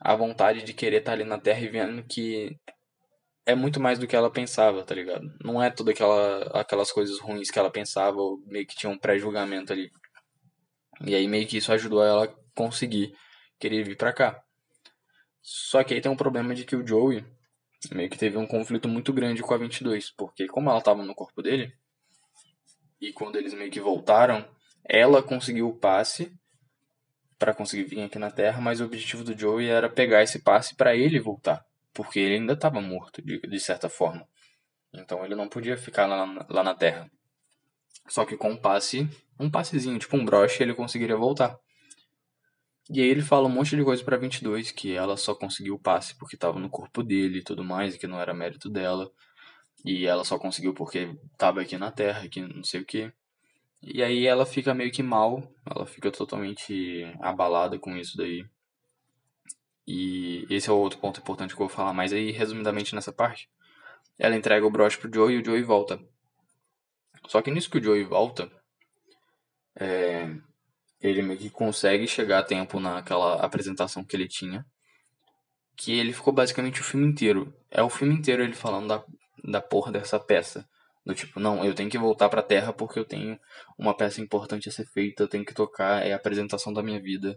a 0.00 0.16
vontade 0.16 0.62
de 0.64 0.74
querer 0.74 0.98
estar 0.98 1.12
tá 1.12 1.16
ali 1.16 1.24
na 1.24 1.38
Terra 1.38 1.60
e 1.60 1.68
vendo 1.68 2.02
que 2.04 2.58
é 3.44 3.54
muito 3.54 3.80
mais 3.80 3.98
do 3.98 4.06
que 4.06 4.14
ela 4.14 4.30
pensava, 4.30 4.84
tá 4.84 4.94
ligado? 4.94 5.26
Não 5.42 5.62
é 5.62 5.70
tudo 5.70 5.90
aquela, 5.90 6.60
aquelas 6.60 6.92
coisas 6.92 7.18
ruins 7.18 7.50
que 7.50 7.58
ela 7.58 7.70
pensava, 7.70 8.18
ou 8.18 8.38
meio 8.46 8.66
que 8.66 8.76
tinha 8.76 8.90
um 8.90 8.98
pré-julgamento 8.98 9.72
ali. 9.72 9.90
E 11.04 11.14
aí 11.14 11.26
meio 11.26 11.46
que 11.46 11.56
isso 11.56 11.72
ajudou 11.72 12.04
ela 12.04 12.24
a 12.24 12.34
conseguir 12.54 13.12
querer 13.58 13.82
vir 13.84 13.96
pra 13.96 14.12
cá. 14.12 14.42
Só 15.40 15.82
que 15.82 15.92
aí 15.92 16.00
tem 16.00 16.10
um 16.10 16.16
problema 16.16 16.54
de 16.54 16.64
que 16.64 16.76
o 16.76 16.86
Joey, 16.86 17.24
meio 17.90 18.08
que 18.08 18.18
teve 18.18 18.36
um 18.36 18.46
conflito 18.46 18.88
muito 18.88 19.12
grande 19.12 19.42
com 19.42 19.52
a 19.52 19.58
22, 19.58 20.10
porque 20.10 20.46
como 20.46 20.70
ela 20.70 20.78
estava 20.78 21.02
no 21.02 21.14
corpo 21.14 21.42
dele, 21.42 21.72
e 23.00 23.12
quando 23.12 23.36
eles 23.36 23.52
meio 23.52 23.70
que 23.70 23.80
voltaram, 23.80 24.48
ela 24.88 25.20
conseguiu 25.20 25.68
o 25.68 25.76
passe 25.76 26.32
para 27.36 27.52
conseguir 27.52 27.82
vir 27.82 28.02
aqui 28.02 28.20
na 28.20 28.30
Terra, 28.30 28.60
mas 28.60 28.80
o 28.80 28.84
objetivo 28.84 29.24
do 29.24 29.36
Joey 29.36 29.68
era 29.68 29.90
pegar 29.90 30.22
esse 30.22 30.38
passe 30.38 30.76
para 30.76 30.94
ele 30.94 31.18
voltar, 31.18 31.66
porque 31.92 32.18
ele 32.18 32.34
ainda 32.36 32.54
estava 32.54 32.80
morto, 32.80 33.22
de, 33.22 33.40
de 33.40 33.60
certa 33.60 33.88
forma. 33.88 34.26
Então 34.94 35.24
ele 35.24 35.34
não 35.34 35.48
podia 35.48 35.76
ficar 35.76 36.06
lá, 36.06 36.46
lá 36.48 36.62
na 36.62 36.74
Terra. 36.74 37.10
Só 38.08 38.24
que 38.24 38.36
com 38.36 38.50
um 38.50 38.56
passe, 38.56 39.08
um 39.38 39.50
passezinho, 39.50 39.98
tipo 39.98 40.16
um 40.16 40.24
broche, 40.24 40.62
ele 40.62 40.74
conseguiria 40.74 41.16
voltar. 41.16 41.58
E 42.90 43.00
aí 43.00 43.08
ele 43.08 43.22
fala 43.22 43.46
um 43.46 43.50
monte 43.50 43.76
de 43.76 43.84
coisa 43.84 44.04
pra 44.04 44.16
22, 44.16 44.72
que 44.72 44.94
ela 44.94 45.16
só 45.16 45.34
conseguiu 45.34 45.74
o 45.74 45.78
passe 45.78 46.16
porque 46.18 46.36
tava 46.36 46.58
no 46.58 46.68
corpo 46.68 47.02
dele 47.02 47.38
e 47.38 47.42
tudo 47.42 47.64
mais, 47.64 47.94
e 47.94 47.98
que 47.98 48.06
não 48.06 48.20
era 48.20 48.34
mérito 48.34 48.68
dela. 48.68 49.10
E 49.84 50.06
ela 50.06 50.24
só 50.24 50.38
conseguiu 50.38 50.74
porque 50.74 51.16
tava 51.38 51.60
aqui 51.60 51.78
na 51.78 51.90
Terra, 51.90 52.28
que 52.28 52.40
não 52.40 52.62
sei 52.62 52.80
o 52.80 52.84
que. 52.84 53.12
E 53.82 54.02
aí 54.02 54.26
ela 54.26 54.46
fica 54.46 54.74
meio 54.74 54.92
que 54.92 55.02
mal, 55.02 55.42
ela 55.66 55.86
fica 55.86 56.10
totalmente 56.10 57.04
abalada 57.20 57.78
com 57.78 57.96
isso 57.96 58.16
daí. 58.16 58.44
E 59.86 60.46
esse 60.48 60.70
é 60.70 60.72
o 60.72 60.76
outro 60.76 60.98
ponto 60.98 61.20
importante 61.20 61.54
que 61.54 61.60
eu 61.60 61.66
vou 61.66 61.76
falar 61.76 61.92
mais 61.92 62.12
aí, 62.12 62.30
resumidamente 62.30 62.94
nessa 62.94 63.12
parte. 63.12 63.48
Ela 64.18 64.36
entrega 64.36 64.66
o 64.66 64.70
broche 64.70 64.98
pro 64.98 65.12
Joey 65.12 65.36
e 65.36 65.40
o 65.40 65.44
Joey 65.44 65.62
volta. 65.62 66.00
Só 67.26 67.40
que 67.42 67.50
nisso 67.50 67.70
que 67.70 67.78
o 67.78 67.82
Joey 67.82 68.04
volta, 68.04 68.50
é, 69.78 70.28
ele 71.00 71.22
meio 71.22 71.38
que 71.38 71.50
consegue 71.50 72.06
chegar 72.06 72.38
a 72.38 72.44
tempo 72.44 72.78
naquela 72.78 73.36
apresentação 73.44 74.04
que 74.04 74.14
ele 74.14 74.28
tinha. 74.28 74.64
Que 75.76 75.98
ele 75.98 76.12
ficou 76.12 76.32
basicamente 76.32 76.80
o 76.80 76.84
filme 76.84 77.06
inteiro. 77.06 77.52
É 77.70 77.82
o 77.82 77.90
filme 77.90 78.14
inteiro 78.14 78.42
ele 78.42 78.54
falando 78.54 78.88
da, 78.88 79.04
da 79.44 79.60
porra 79.60 79.90
dessa 79.90 80.20
peça. 80.20 80.68
Do 81.04 81.14
tipo, 81.14 81.40
não, 81.40 81.64
eu 81.64 81.74
tenho 81.74 81.90
que 81.90 81.98
voltar 81.98 82.28
pra 82.28 82.42
Terra 82.42 82.72
porque 82.72 82.98
eu 82.98 83.04
tenho 83.04 83.38
uma 83.76 83.96
peça 83.96 84.20
importante 84.20 84.68
a 84.68 84.72
ser 84.72 84.86
feita, 84.86 85.24
eu 85.24 85.28
tenho 85.28 85.44
que 85.44 85.52
tocar, 85.52 86.06
é 86.06 86.12
a 86.12 86.16
apresentação 86.16 86.72
da 86.72 86.82
minha 86.82 87.00
vida. 87.00 87.36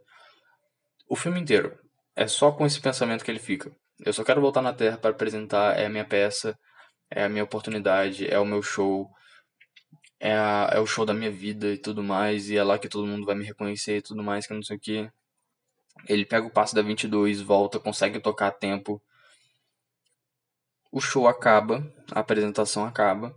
O 1.10 1.16
filme 1.16 1.40
inteiro. 1.40 1.76
É 2.16 2.28
só 2.28 2.52
com 2.52 2.66
esse 2.66 2.80
pensamento 2.80 3.24
que 3.26 3.32
ele 3.32 3.40
fica. 3.40 3.72
Eu 4.00 4.14
só 4.14 4.24
quero 4.24 4.42
voltar 4.42 4.62
na 4.62 4.74
Terra 4.74 4.98
para 4.98 5.12
apresentar, 5.12 5.78
é 5.78 5.86
a 5.86 5.90
minha 5.90 6.06
peça, 6.06 6.58
é 7.10 7.24
a 7.24 7.30
minha 7.30 7.44
oportunidade, 7.44 8.28
é 8.28 8.40
o 8.40 8.46
meu 8.46 8.62
show, 8.62 9.10
é, 10.20 10.34
a, 10.34 10.70
é 10.74 10.80
o 10.80 10.86
show 10.86 11.06
da 11.06 11.14
minha 11.14 11.32
vida 11.32 11.68
e 11.74 11.78
tudo 11.78 12.04
mais, 12.04 12.50
e 12.50 12.58
é 12.58 12.64
lá 12.64 12.80
que 12.80 12.90
todo 12.90 13.08
mundo 13.08 13.26
vai 13.26 13.36
me 13.36 13.46
reconhecer 13.46 13.98
e 13.98 14.02
tudo 14.02 14.24
mais, 14.24 14.48
que 14.48 14.54
não 14.54 14.64
sei 14.64 14.78
o 14.78 14.80
que. 14.80 15.12
Ele 16.08 16.26
pega 16.26 16.48
o 16.48 16.52
passe 16.52 16.76
da 16.76 16.82
22, 16.82 17.42
volta, 17.42 17.80
consegue 17.80 18.20
tocar 18.20 18.48
a 18.48 18.52
tempo. 18.52 19.02
O 20.92 21.02
show 21.02 21.28
acaba, 21.28 21.94
a 22.12 22.20
apresentação 22.22 22.86
acaba. 22.86 23.36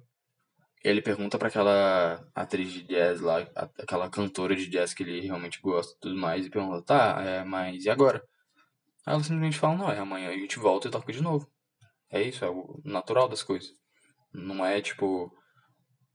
Ele 0.85 1.03
pergunta 1.03 1.39
para 1.39 1.49
aquela 1.49 2.25
atriz 2.35 2.73
de 2.73 2.83
jazz 2.85 3.21
lá, 3.21 3.41
aquela 3.79 4.09
cantora 4.09 4.55
de 4.55 4.69
jazz 4.69 4.95
que 4.95 5.03
ele 5.03 5.21
realmente 5.21 5.61
gosta 5.61 5.95
e 5.97 6.01
tudo 6.01 6.17
mais, 6.17 6.47
e 6.47 6.51
pergunta: 6.51 6.83
tá, 6.83 7.23
é, 7.25 7.45
mas 7.45 7.85
e 7.85 7.91
agora? 7.91 8.23
Aí 9.09 9.15
ela 9.15 9.23
simplesmente 9.23 9.59
fala: 9.59 9.75
não, 9.75 9.91
é 9.91 9.99
amanhã 9.99 10.29
a 10.29 10.37
gente 10.37 10.59
volta 10.59 10.87
e 10.87 10.91
toca 10.91 11.11
de 11.11 11.23
novo. 11.23 11.51
É 12.11 12.23
isso, 12.23 12.45
é 12.45 12.51
o 12.51 12.79
natural 12.85 13.27
das 13.27 13.43
coisas. 13.43 13.71
Não 14.35 14.65
é 14.65 14.83
tipo 14.83 15.33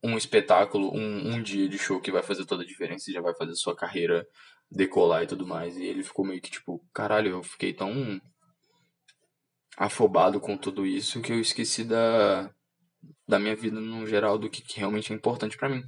um 0.04 0.16
espetáculo, 0.16 0.94
um, 0.94 1.34
um 1.34 1.42
dia 1.42 1.68
de 1.68 1.80
show 1.80 2.00
que 2.00 2.12
vai 2.12 2.22
fazer 2.22 2.46
toda 2.46 2.62
a 2.62 2.66
diferença 2.66 3.10
e 3.10 3.14
já 3.14 3.20
vai 3.20 3.34
fazer 3.34 3.56
sua 3.56 3.76
carreira 3.76 4.28
decolar 4.70 5.24
e 5.24 5.28
tudo 5.28 5.48
mais. 5.48 5.76
E 5.76 5.84
ele 5.84 6.04
ficou 6.04 6.24
meio 6.24 6.40
que 6.40 6.52
tipo, 6.52 6.86
caralho, 6.94 7.32
eu 7.32 7.44
fiquei 7.44 7.74
tão 7.74 8.22
afobado 9.76 10.40
com 10.40 10.56
tudo 10.56 10.86
isso 10.86 11.20
que 11.20 11.32
eu 11.32 11.40
esqueci 11.40 11.84
da, 11.84 12.54
da 13.28 13.40
minha 13.40 13.56
vida 13.56 13.82
no 13.82 14.06
geral, 14.06 14.38
do 14.38 14.52
que, 14.52 14.62
que 14.62 14.78
realmente 14.80 15.12
é 15.12 15.16
importante 15.16 15.58
para 15.58 15.70
mim. 15.70 15.84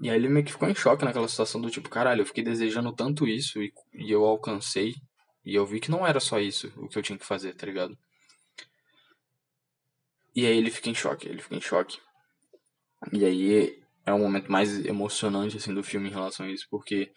E 0.00 0.10
aí 0.10 0.16
ele 0.16 0.28
meio 0.28 0.44
que 0.44 0.52
ficou 0.52 0.68
em 0.68 0.74
choque 0.74 1.04
naquela 1.04 1.28
situação 1.28 1.60
do 1.60 1.70
tipo, 1.70 1.88
caralho, 1.88 2.20
eu 2.20 2.26
fiquei 2.26 2.44
desejando 2.44 2.92
tanto 2.92 3.26
isso 3.26 3.62
e, 3.62 3.72
e 3.94 4.10
eu 4.10 4.24
alcancei. 4.24 4.94
E 5.44 5.54
eu 5.54 5.64
vi 5.64 5.80
que 5.80 5.90
não 5.90 6.06
era 6.06 6.20
só 6.20 6.38
isso 6.38 6.72
o 6.76 6.88
que 6.88 6.98
eu 6.98 7.02
tinha 7.02 7.18
que 7.18 7.24
fazer, 7.24 7.54
tá 7.54 7.66
ligado? 7.66 7.96
E 10.34 10.44
aí 10.44 10.56
ele 10.56 10.70
fica 10.70 10.90
em 10.90 10.94
choque, 10.94 11.28
ele 11.28 11.40
fica 11.40 11.54
em 11.54 11.60
choque. 11.60 11.98
E 13.12 13.24
aí 13.24 13.82
é 14.04 14.12
o 14.12 14.18
momento 14.18 14.52
mais 14.52 14.84
emocionante 14.84 15.56
assim 15.56 15.72
do 15.72 15.82
filme 15.82 16.08
em 16.08 16.12
relação 16.12 16.44
a 16.44 16.50
isso, 16.50 16.66
porque 16.70 17.10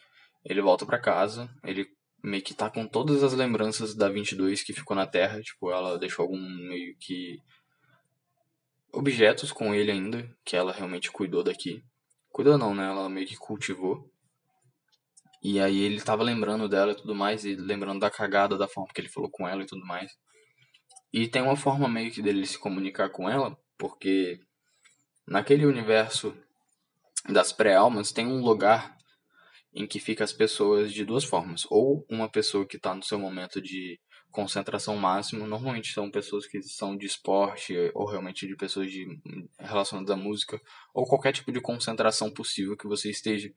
ele 0.45 0.61
volta 0.61 0.85
para 0.85 1.01
casa, 1.01 1.49
ele 1.63 1.87
meio 2.23 2.43
que 2.43 2.53
tá 2.53 2.69
com 2.69 2.87
todas 2.87 3.23
as 3.23 3.33
lembranças 3.33 3.95
da 3.95 4.09
22 4.09 4.63
que 4.63 4.73
ficou 4.73 4.95
na 4.95 5.05
Terra, 5.07 5.41
tipo, 5.41 5.71
ela 5.71 5.97
deixou 5.97 6.23
algum 6.23 6.39
meio 6.39 6.95
que 6.97 7.37
objetos 8.91 9.51
com 9.51 9.73
ele 9.73 9.91
ainda, 9.91 10.29
que 10.43 10.55
ela 10.55 10.71
realmente 10.71 11.11
cuidou 11.11 11.43
daqui. 11.43 11.83
Cuidou 12.29 12.57
não, 12.57 12.73
né? 12.73 12.87
Ela 12.87 13.09
meio 13.09 13.27
que 13.27 13.35
cultivou. 13.35 14.09
E 15.41 15.59
aí 15.59 15.81
ele 15.81 16.01
tava 16.01 16.23
lembrando 16.23 16.67
dela 16.67 16.91
e 16.91 16.95
tudo 16.95 17.15
mais, 17.15 17.45
e 17.45 17.55
lembrando 17.55 17.99
da 17.99 18.09
cagada, 18.09 18.57
da 18.57 18.67
forma 18.67 18.91
que 18.93 18.99
ele 18.99 19.07
falou 19.07 19.29
com 19.29 19.47
ela 19.47 19.63
e 19.63 19.65
tudo 19.65 19.85
mais. 19.85 20.11
E 21.13 21.27
tem 21.27 21.41
uma 21.41 21.55
forma 21.55 21.87
meio 21.87 22.11
que 22.11 22.21
dele 22.21 22.45
se 22.45 22.59
comunicar 22.59 23.09
com 23.09 23.29
ela, 23.29 23.57
porque 23.77 24.39
naquele 25.25 25.65
universo 25.65 26.35
das 27.27 27.53
pré-almas 27.53 28.11
tem 28.11 28.27
um 28.27 28.41
lugar 28.41 28.97
em 29.73 29.87
que 29.87 29.99
fica 29.99 30.23
as 30.23 30.33
pessoas 30.33 30.93
de 30.93 31.05
duas 31.05 31.23
formas. 31.23 31.65
Ou 31.69 32.05
uma 32.09 32.29
pessoa 32.29 32.65
que 32.65 32.77
está 32.77 32.93
no 32.93 33.03
seu 33.03 33.17
momento 33.17 33.61
de 33.61 33.99
concentração 34.31 34.95
máximo, 34.95 35.47
normalmente 35.47 35.91
são 35.91 36.09
pessoas 36.09 36.45
que 36.45 36.61
são 36.61 36.95
de 36.95 37.05
esporte 37.05 37.73
ou 37.93 38.05
realmente 38.05 38.47
de 38.47 38.55
pessoas 38.55 38.91
de 38.91 39.07
relacionadas 39.57 40.11
à 40.11 40.15
música, 40.15 40.61
ou 40.93 41.05
qualquer 41.05 41.33
tipo 41.33 41.51
de 41.51 41.59
concentração 41.59 42.31
possível 42.31 42.77
que 42.77 42.87
você 42.87 43.09
esteja 43.09 43.51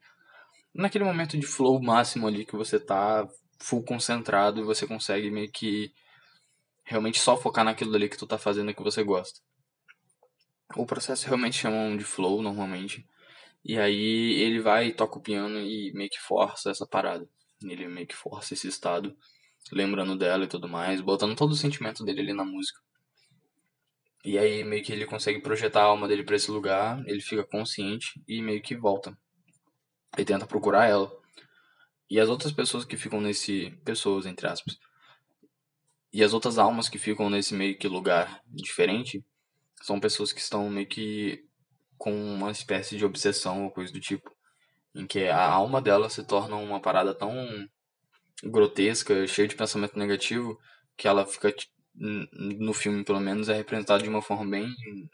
naquele 0.74 1.04
momento 1.04 1.36
de 1.38 1.46
flow 1.46 1.80
máximo 1.82 2.26
ali 2.26 2.44
que 2.44 2.56
você 2.56 2.80
tá 2.80 3.28
full 3.58 3.84
concentrado 3.84 4.60
e 4.60 4.64
você 4.64 4.86
consegue 4.86 5.30
meio 5.30 5.50
que 5.50 5.92
realmente 6.84 7.20
só 7.20 7.36
focar 7.36 7.64
naquilo 7.64 7.94
ali 7.94 8.08
que 8.08 8.16
tu 8.16 8.26
tá 8.26 8.38
fazendo 8.38 8.74
que 8.74 8.82
você 8.82 9.02
gosta. 9.04 9.40
O 10.74 10.86
processo 10.86 11.26
realmente 11.26 11.56
chamam 11.56 11.96
de 11.96 12.04
flow 12.04 12.42
normalmente. 12.42 13.06
E 13.64 13.78
aí 13.78 14.40
ele 14.40 14.60
vai 14.60 14.92
toca 14.92 15.18
o 15.18 15.22
piano 15.22 15.60
e 15.60 15.92
meio 15.92 16.10
que 16.10 16.18
força 16.18 16.70
essa 16.70 16.86
parada. 16.86 17.28
Ele 17.62 17.86
meio 17.86 18.06
que 18.06 18.16
força 18.16 18.54
esse 18.54 18.66
estado, 18.66 19.16
lembrando 19.70 20.16
dela 20.16 20.44
e 20.44 20.48
tudo 20.48 20.68
mais, 20.68 21.00
botando 21.00 21.36
todo 21.36 21.52
o 21.52 21.56
sentimento 21.56 22.04
dele 22.04 22.20
ali 22.20 22.32
na 22.32 22.44
música. 22.44 22.80
E 24.24 24.38
aí 24.38 24.64
meio 24.64 24.82
que 24.84 24.92
ele 24.92 25.04
consegue 25.04 25.40
projetar 25.40 25.82
a 25.82 25.86
alma 25.86 26.08
dele 26.08 26.24
para 26.24 26.36
esse 26.36 26.50
lugar, 26.50 27.02
ele 27.06 27.20
fica 27.20 27.44
consciente 27.44 28.22
e 28.26 28.40
meio 28.40 28.62
que 28.62 28.74
volta. 28.74 29.16
E 30.16 30.24
tenta 30.24 30.46
procurar 30.46 30.86
ela. 30.88 31.10
E 32.08 32.20
as 32.20 32.28
outras 32.28 32.52
pessoas 32.52 32.84
que 32.84 32.96
ficam 32.96 33.20
nesse. 33.20 33.70
Pessoas, 33.84 34.26
entre 34.26 34.46
aspas 34.46 34.78
e 36.12 36.22
as 36.22 36.34
outras 36.34 36.58
almas 36.58 36.88
que 36.88 36.98
ficam 36.98 37.30
nesse 37.30 37.54
meio 37.54 37.78
que 37.78 37.88
lugar 37.88 38.42
diferente 38.46 39.24
são 39.80 39.98
pessoas 39.98 40.32
que 40.32 40.40
estão 40.40 40.68
meio 40.68 40.86
que 40.86 41.44
com 41.96 42.12
uma 42.12 42.50
espécie 42.50 42.96
de 42.96 43.04
obsessão 43.04 43.64
ou 43.64 43.70
coisa 43.70 43.92
do 43.92 44.00
tipo. 44.00 44.30
Em 44.94 45.06
que 45.06 45.26
a 45.26 45.42
alma 45.42 45.80
dela 45.80 46.10
se 46.10 46.22
torna 46.22 46.56
uma 46.56 46.80
parada 46.80 47.14
tão 47.14 47.32
grotesca, 48.42 49.26
cheia 49.26 49.48
de 49.48 49.56
pensamento 49.56 49.98
negativo, 49.98 50.58
que 50.96 51.08
ela 51.08 51.26
fica, 51.26 51.54
no 51.94 52.72
filme 52.72 53.04
pelo 53.04 53.20
menos, 53.20 53.48
é 53.48 53.54
representada 53.54 54.02
de 54.02 54.08
uma 54.08 54.22
forma 54.22 54.50
bem 54.50 54.68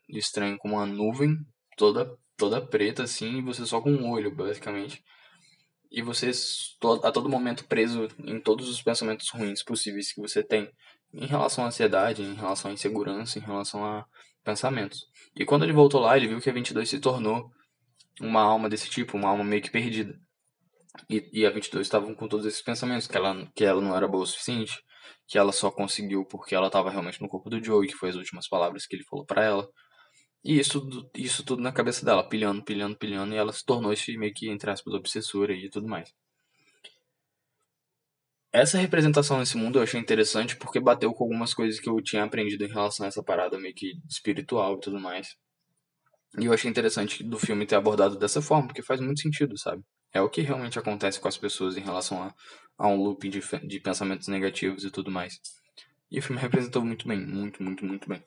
estranha, 0.08 0.56
como 0.58 0.74
uma 0.76 0.86
nuvem 0.86 1.36
toda, 1.76 2.10
toda 2.36 2.60
preta 2.60 3.02
assim, 3.02 3.38
e 3.38 3.42
você 3.42 3.64
só 3.66 3.80
com 3.80 3.90
um 3.90 4.10
olho, 4.10 4.34
basicamente 4.34 5.02
e 5.90 6.02
você 6.02 6.30
a 7.02 7.10
todo 7.10 7.28
momento 7.28 7.64
preso 7.64 8.08
em 8.18 8.38
todos 8.40 8.68
os 8.68 8.82
pensamentos 8.82 9.30
ruins 9.30 9.62
possíveis 9.62 10.12
que 10.12 10.20
você 10.20 10.42
tem 10.42 10.70
em 11.12 11.26
relação 11.26 11.64
à 11.64 11.68
ansiedade, 11.68 12.22
em 12.22 12.34
relação 12.34 12.70
à 12.70 12.74
insegurança, 12.74 13.38
em 13.38 13.42
relação 13.42 13.84
a 13.84 14.04
pensamentos. 14.44 15.06
E 15.34 15.44
quando 15.44 15.62
ele 15.62 15.72
voltou 15.72 16.00
lá, 16.00 16.16
ele 16.16 16.28
viu 16.28 16.40
que 16.40 16.50
a 16.50 16.52
22 16.52 16.88
se 16.88 17.00
tornou 17.00 17.50
uma 18.20 18.42
alma 18.42 18.68
desse 18.68 18.90
tipo, 18.90 19.16
uma 19.16 19.28
alma 19.28 19.44
meio 19.44 19.62
que 19.62 19.70
perdida. 19.70 20.18
E, 21.08 21.28
e 21.32 21.46
a 21.46 21.50
22 21.50 21.86
estava 21.86 22.12
com 22.14 22.28
todos 22.28 22.46
esses 22.46 22.62
pensamentos, 22.62 23.06
que 23.06 23.16
ela, 23.16 23.50
que 23.54 23.64
ela 23.64 23.80
não 23.80 23.96
era 23.96 24.08
boa 24.08 24.24
o 24.24 24.26
suficiente, 24.26 24.82
que 25.26 25.38
ela 25.38 25.52
só 25.52 25.70
conseguiu 25.70 26.24
porque 26.24 26.54
ela 26.54 26.68
estava 26.68 26.90
realmente 26.90 27.20
no 27.20 27.28
corpo 27.28 27.50
do 27.50 27.62
Joey, 27.62 27.88
que 27.88 27.94
foi 27.94 28.10
as 28.10 28.16
últimas 28.16 28.48
palavras 28.48 28.86
que 28.86 28.96
ele 28.96 29.04
falou 29.04 29.24
para 29.26 29.44
ela. 29.44 29.68
E 30.44 30.58
isso, 30.58 30.88
isso 31.14 31.44
tudo 31.44 31.62
na 31.62 31.72
cabeça 31.72 32.04
dela, 32.04 32.26
pilhando, 32.26 32.64
pilhando, 32.64 32.96
pilhando, 32.96 33.34
e 33.34 33.36
ela 33.36 33.52
se 33.52 33.64
tornou 33.64 33.92
esse 33.92 34.16
meio 34.16 34.32
que, 34.32 34.48
entre 34.48 34.70
aspas, 34.70 34.94
obsessora 34.94 35.52
e 35.52 35.68
tudo 35.68 35.88
mais. 35.88 36.14
Essa 38.50 38.78
representação 38.78 39.38
nesse 39.38 39.56
mundo 39.58 39.78
eu 39.78 39.82
achei 39.82 40.00
interessante 40.00 40.56
porque 40.56 40.80
bateu 40.80 41.12
com 41.12 41.24
algumas 41.24 41.52
coisas 41.52 41.78
que 41.78 41.88
eu 41.88 42.00
tinha 42.02 42.24
aprendido 42.24 42.64
em 42.64 42.68
relação 42.68 43.04
a 43.04 43.08
essa 43.08 43.22
parada 43.22 43.58
meio 43.58 43.74
que 43.74 43.92
espiritual 44.08 44.76
e 44.76 44.80
tudo 44.80 44.98
mais. 44.98 45.36
E 46.38 46.46
eu 46.46 46.52
achei 46.52 46.70
interessante 46.70 47.22
do 47.22 47.38
filme 47.38 47.66
ter 47.66 47.76
abordado 47.76 48.18
dessa 48.18 48.40
forma, 48.40 48.68
porque 48.68 48.82
faz 48.82 49.00
muito 49.00 49.20
sentido, 49.20 49.58
sabe? 49.58 49.82
É 50.12 50.20
o 50.20 50.28
que 50.28 50.40
realmente 50.40 50.78
acontece 50.78 51.20
com 51.20 51.28
as 51.28 51.36
pessoas 51.36 51.76
em 51.76 51.80
relação 51.80 52.22
a, 52.22 52.34
a 52.78 52.88
um 52.88 52.96
loop 52.96 53.28
de, 53.28 53.40
de 53.66 53.80
pensamentos 53.80 54.28
negativos 54.28 54.84
e 54.84 54.90
tudo 54.90 55.10
mais. 55.10 55.40
E 56.10 56.18
o 56.18 56.22
filme 56.22 56.40
representou 56.42 56.84
muito 56.84 57.06
bem, 57.06 57.18
muito, 57.18 57.62
muito, 57.62 57.84
muito 57.84 58.08
bem. 58.08 58.22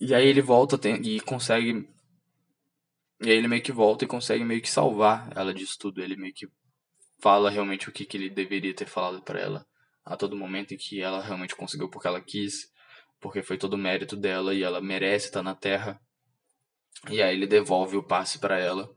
E 0.00 0.14
aí 0.14 0.26
ele 0.26 0.40
volta 0.40 0.78
tem, 0.78 0.96
e 1.02 1.20
consegue. 1.20 1.88
E 3.22 3.30
aí 3.30 3.36
ele 3.36 3.48
meio 3.48 3.62
que 3.62 3.72
volta 3.72 4.04
e 4.04 4.08
consegue 4.08 4.44
meio 4.44 4.62
que 4.62 4.70
salvar 4.70 5.30
ela 5.36 5.52
disso 5.52 5.76
tudo. 5.78 6.02
Ele 6.02 6.16
meio 6.16 6.32
que 6.32 6.48
fala 7.20 7.50
realmente 7.50 7.88
o 7.88 7.92
que, 7.92 8.06
que 8.06 8.16
ele 8.16 8.30
deveria 8.30 8.74
ter 8.74 8.86
falado 8.86 9.22
para 9.22 9.38
ela 9.38 9.66
a 10.04 10.16
todo 10.16 10.36
momento 10.36 10.72
em 10.72 10.78
que 10.78 11.02
ela 11.02 11.22
realmente 11.22 11.54
conseguiu 11.54 11.90
porque 11.90 12.08
ela 12.08 12.20
quis, 12.20 12.70
porque 13.20 13.42
foi 13.42 13.58
todo 13.58 13.74
o 13.74 13.78
mérito 13.78 14.16
dela 14.16 14.54
e 14.54 14.62
ela 14.62 14.80
merece 14.80 15.26
estar 15.26 15.42
na 15.42 15.54
Terra. 15.54 16.00
E 17.10 17.22
aí 17.22 17.34
ele 17.36 17.46
devolve 17.46 17.96
o 17.96 18.02
passe 18.02 18.38
para 18.38 18.58
ela. 18.58 18.90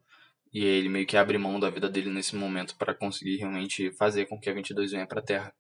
E 0.54 0.64
ele 0.64 0.88
meio 0.88 1.08
que 1.08 1.18
abre 1.18 1.38
mão 1.38 1.60
da 1.60 1.70
vida 1.70 1.90
dele 1.90 2.12
nesse 2.12 2.36
momento 2.36 2.78
para 2.78 2.94
conseguir 2.94 3.38
realmente 3.38 3.92
fazer 3.94 4.28
com 4.28 4.40
que 4.40 4.50
a 4.50 4.54
22 4.54 4.92
venha 4.92 5.08
pra 5.08 5.22
Terra. 5.22 5.54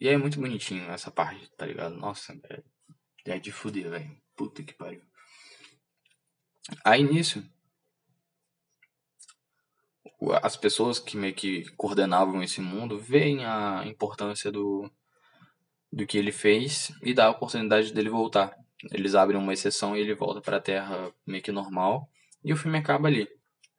E 0.00 0.08
é 0.08 0.16
muito 0.16 0.40
bonitinho 0.40 0.90
essa 0.90 1.10
parte, 1.10 1.50
tá 1.56 1.66
ligado? 1.66 1.94
Nossa, 1.96 2.32
é, 2.50 2.62
é 3.34 3.38
de 3.38 3.52
fuder, 3.52 3.90
velho. 3.90 4.16
Puta 4.34 4.62
que 4.62 4.72
pariu. 4.72 5.02
Aí 6.84 7.02
nisso, 7.02 7.44
as 10.42 10.56
pessoas 10.56 10.98
que 10.98 11.16
meio 11.16 11.34
que 11.34 11.64
coordenavam 11.76 12.42
esse 12.42 12.60
mundo 12.60 12.98
veem 12.98 13.44
a 13.44 13.82
importância 13.86 14.50
do, 14.50 14.90
do 15.92 16.06
que 16.06 16.16
ele 16.16 16.32
fez 16.32 16.92
e 17.02 17.12
dá 17.12 17.26
a 17.26 17.30
oportunidade 17.30 17.92
dele 17.92 18.08
voltar. 18.08 18.56
Eles 18.90 19.14
abrem 19.14 19.38
uma 19.38 19.52
exceção 19.52 19.96
e 19.96 20.00
ele 20.00 20.14
volta 20.14 20.40
para 20.40 20.56
a 20.56 20.60
Terra 20.60 21.12
meio 21.26 21.42
que 21.42 21.52
normal 21.52 22.08
e 22.44 22.52
o 22.52 22.56
filme 22.56 22.78
acaba 22.78 23.08
ali. 23.08 23.28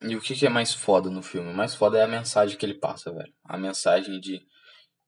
E 0.03 0.15
o 0.15 0.21
que, 0.21 0.35
que 0.35 0.45
é 0.45 0.49
mais 0.49 0.73
foda 0.73 1.09
no 1.09 1.21
filme? 1.21 1.51
O 1.51 1.55
mais 1.55 1.73
foda 1.73 1.97
é 1.97 2.03
a 2.03 2.07
mensagem 2.07 2.57
que 2.57 2.65
ele 2.65 2.73
passa, 2.73 3.13
velho. 3.13 3.33
A 3.43 3.57
mensagem 3.57 4.19
de 4.19 4.41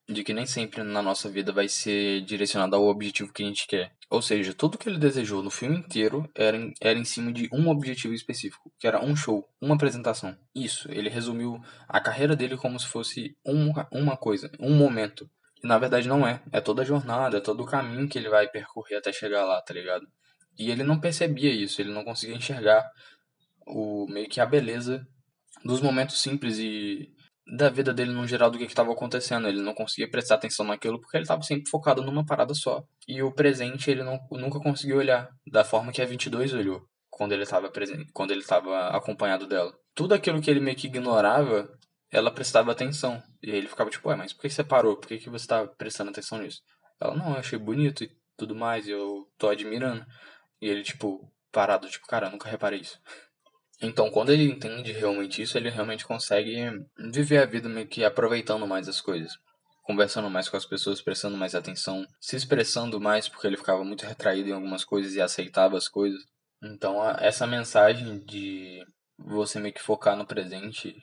de 0.08 0.24
que 0.24 0.34
nem 0.34 0.46
sempre 0.46 0.84
na 0.84 1.02
nossa 1.02 1.30
vida 1.30 1.52
vai 1.52 1.68
ser 1.68 2.22
direcionado 2.22 2.76
ao 2.76 2.86
objetivo 2.86 3.34
que 3.34 3.44
a 3.44 3.46
gente 3.46 3.68
quer. 3.68 3.92
Ou 4.10 4.22
seja, 4.22 4.54
tudo 4.54 4.78
que 4.78 4.88
ele 4.88 5.00
desejou 5.00 5.42
no 5.42 5.50
filme 5.50 5.78
inteiro 5.78 6.30
era 6.36 6.56
em, 6.56 6.74
era 6.80 6.98
em 6.98 7.04
cima 7.04 7.32
de 7.32 7.50
um 7.52 7.70
objetivo 7.70 8.14
específico, 8.14 8.72
que 8.78 8.86
era 8.88 9.04
um 9.04 9.16
show, 9.16 9.48
uma 9.60 9.74
apresentação. 9.74 10.38
Isso, 10.54 10.92
ele 10.92 11.10
resumiu 11.10 11.60
a 11.88 12.00
carreira 12.00 12.36
dele 12.36 12.56
como 12.56 12.80
se 12.80 12.88
fosse 12.88 13.36
uma, 13.44 13.88
uma 13.92 14.16
coisa, 14.16 14.52
um 14.60 14.76
momento. 14.76 15.30
E 15.64 15.68
na 15.68 15.80
verdade 15.80 16.08
não 16.08 16.28
é. 16.28 16.40
É 16.52 16.62
toda 16.62 16.84
a 16.84 16.86
jornada, 16.86 17.38
é 17.38 17.42
todo 17.42 17.64
o 17.64 17.66
caminho 17.66 18.08
que 18.08 18.20
ele 18.20 18.30
vai 18.30 18.48
percorrer 18.48 18.98
até 18.98 19.12
chegar 19.12 19.44
lá, 19.44 19.60
tá 19.62 19.74
ligado? 19.74 20.08
E 20.58 20.70
ele 20.70 20.84
não 20.84 21.00
percebia 21.00 21.52
isso, 21.52 21.82
ele 21.82 21.92
não 21.92 22.04
conseguia 22.04 22.36
enxergar 22.36 22.88
o 23.66 24.06
meio 24.08 24.30
que 24.30 24.40
a 24.40 24.46
beleza 24.46 25.06
dos 25.64 25.82
momentos 25.82 26.22
simples 26.22 26.58
e 26.60 27.10
da 27.58 27.70
vida 27.70 27.94
dele 27.94 28.12
no 28.12 28.28
geral 28.28 28.50
do 28.50 28.58
que 28.58 28.64
estava 28.64 28.92
acontecendo. 28.92 29.48
Ele 29.48 29.62
não 29.62 29.74
conseguia 29.74 30.10
prestar 30.10 30.36
atenção 30.36 30.66
naquilo 30.66 31.00
porque 31.00 31.18
ele 31.18 31.24
estava 31.24 31.42
sempre 31.44 31.70
focado 31.70 32.02
numa 32.02 32.26
parada 32.26 32.54
só. 32.54 32.84
E 33.08 33.22
o 33.22 33.32
presente 33.32 33.92
ele 33.92 34.04
não, 34.04 34.20
nunca 34.32 34.60
conseguiu 34.60 34.98
olhar 34.98 35.30
da 35.52 35.64
forma 35.64 35.92
que 35.92 36.02
a 36.02 36.06
22 36.06 36.54
olhou 36.54 36.88
quando 37.10 37.32
ele 37.32 37.44
estava 37.44 37.70
presente, 37.70 38.12
quando 38.14 38.32
ele 38.32 38.42
estava 38.42 38.90
acompanhado 38.90 39.48
dela. 39.48 39.74
Tudo 39.94 40.14
aquilo 40.14 40.42
que 40.42 40.52
ele 40.52 40.60
meio 40.60 40.76
que 40.76 40.88
ignorava, 40.88 41.70
ela 42.12 42.30
prestava 42.30 42.72
atenção. 42.72 43.24
E 43.42 43.52
ele 43.52 43.70
ficava 43.70 43.90
tipo, 43.90 44.10
ué, 44.10 44.16
mas 44.16 44.34
por 44.34 44.42
que 44.42 44.50
você 44.50 44.64
parou? 44.64 44.98
Por 44.98 45.08
que, 45.08 45.20
que 45.20 45.30
você 45.30 45.48
tá 45.48 45.66
prestando 45.66 46.10
atenção 46.10 46.40
nisso? 46.40 46.62
Ela, 47.00 47.16
não, 47.16 47.32
eu 47.32 47.38
achei 47.38 47.58
bonito 47.58 48.04
e 48.04 48.12
tudo 48.38 48.54
mais, 48.54 48.88
eu 48.88 49.30
tô 49.38 49.48
admirando. 49.48 50.06
E 50.62 50.68
ele, 50.68 50.84
tipo, 50.84 51.32
parado, 51.54 51.88
tipo, 51.90 52.06
cara, 52.06 52.28
eu 52.28 52.32
nunca 52.32 52.50
reparei 52.50 52.82
isso. 52.82 53.00
Então, 53.82 54.10
quando 54.10 54.32
ele 54.32 54.44
entende 54.44 54.92
realmente 54.92 55.42
isso, 55.42 55.58
ele 55.58 55.70
realmente 55.70 56.06
consegue 56.06 56.56
viver 57.12 57.40
a 57.40 57.46
vida 57.46 57.68
meio 57.68 57.88
que 57.88 58.04
aproveitando 58.04 58.66
mais 58.66 58.88
as 58.88 59.02
coisas. 59.02 59.34
Conversando 59.84 60.30
mais 60.30 60.50
com 60.50 60.58
as 60.58 60.66
pessoas, 60.66 61.02
prestando 61.02 61.38
mais 61.38 61.54
atenção, 61.54 62.06
se 62.20 62.36
expressando 62.36 63.00
mais, 63.00 63.28
porque 63.28 63.46
ele 63.46 63.58
ficava 63.58 63.84
muito 63.84 64.06
retraído 64.06 64.50
em 64.50 64.54
algumas 64.54 64.84
coisas 64.84 65.14
e 65.14 65.22
aceitava 65.22 65.78
as 65.78 65.88
coisas. 65.88 66.22
Então, 66.64 66.98
essa 67.20 67.46
mensagem 67.46 68.20
de 68.26 68.84
você 69.18 69.60
meio 69.60 69.74
que 69.74 69.82
focar 69.82 70.16
no 70.16 70.26
presente 70.26 70.96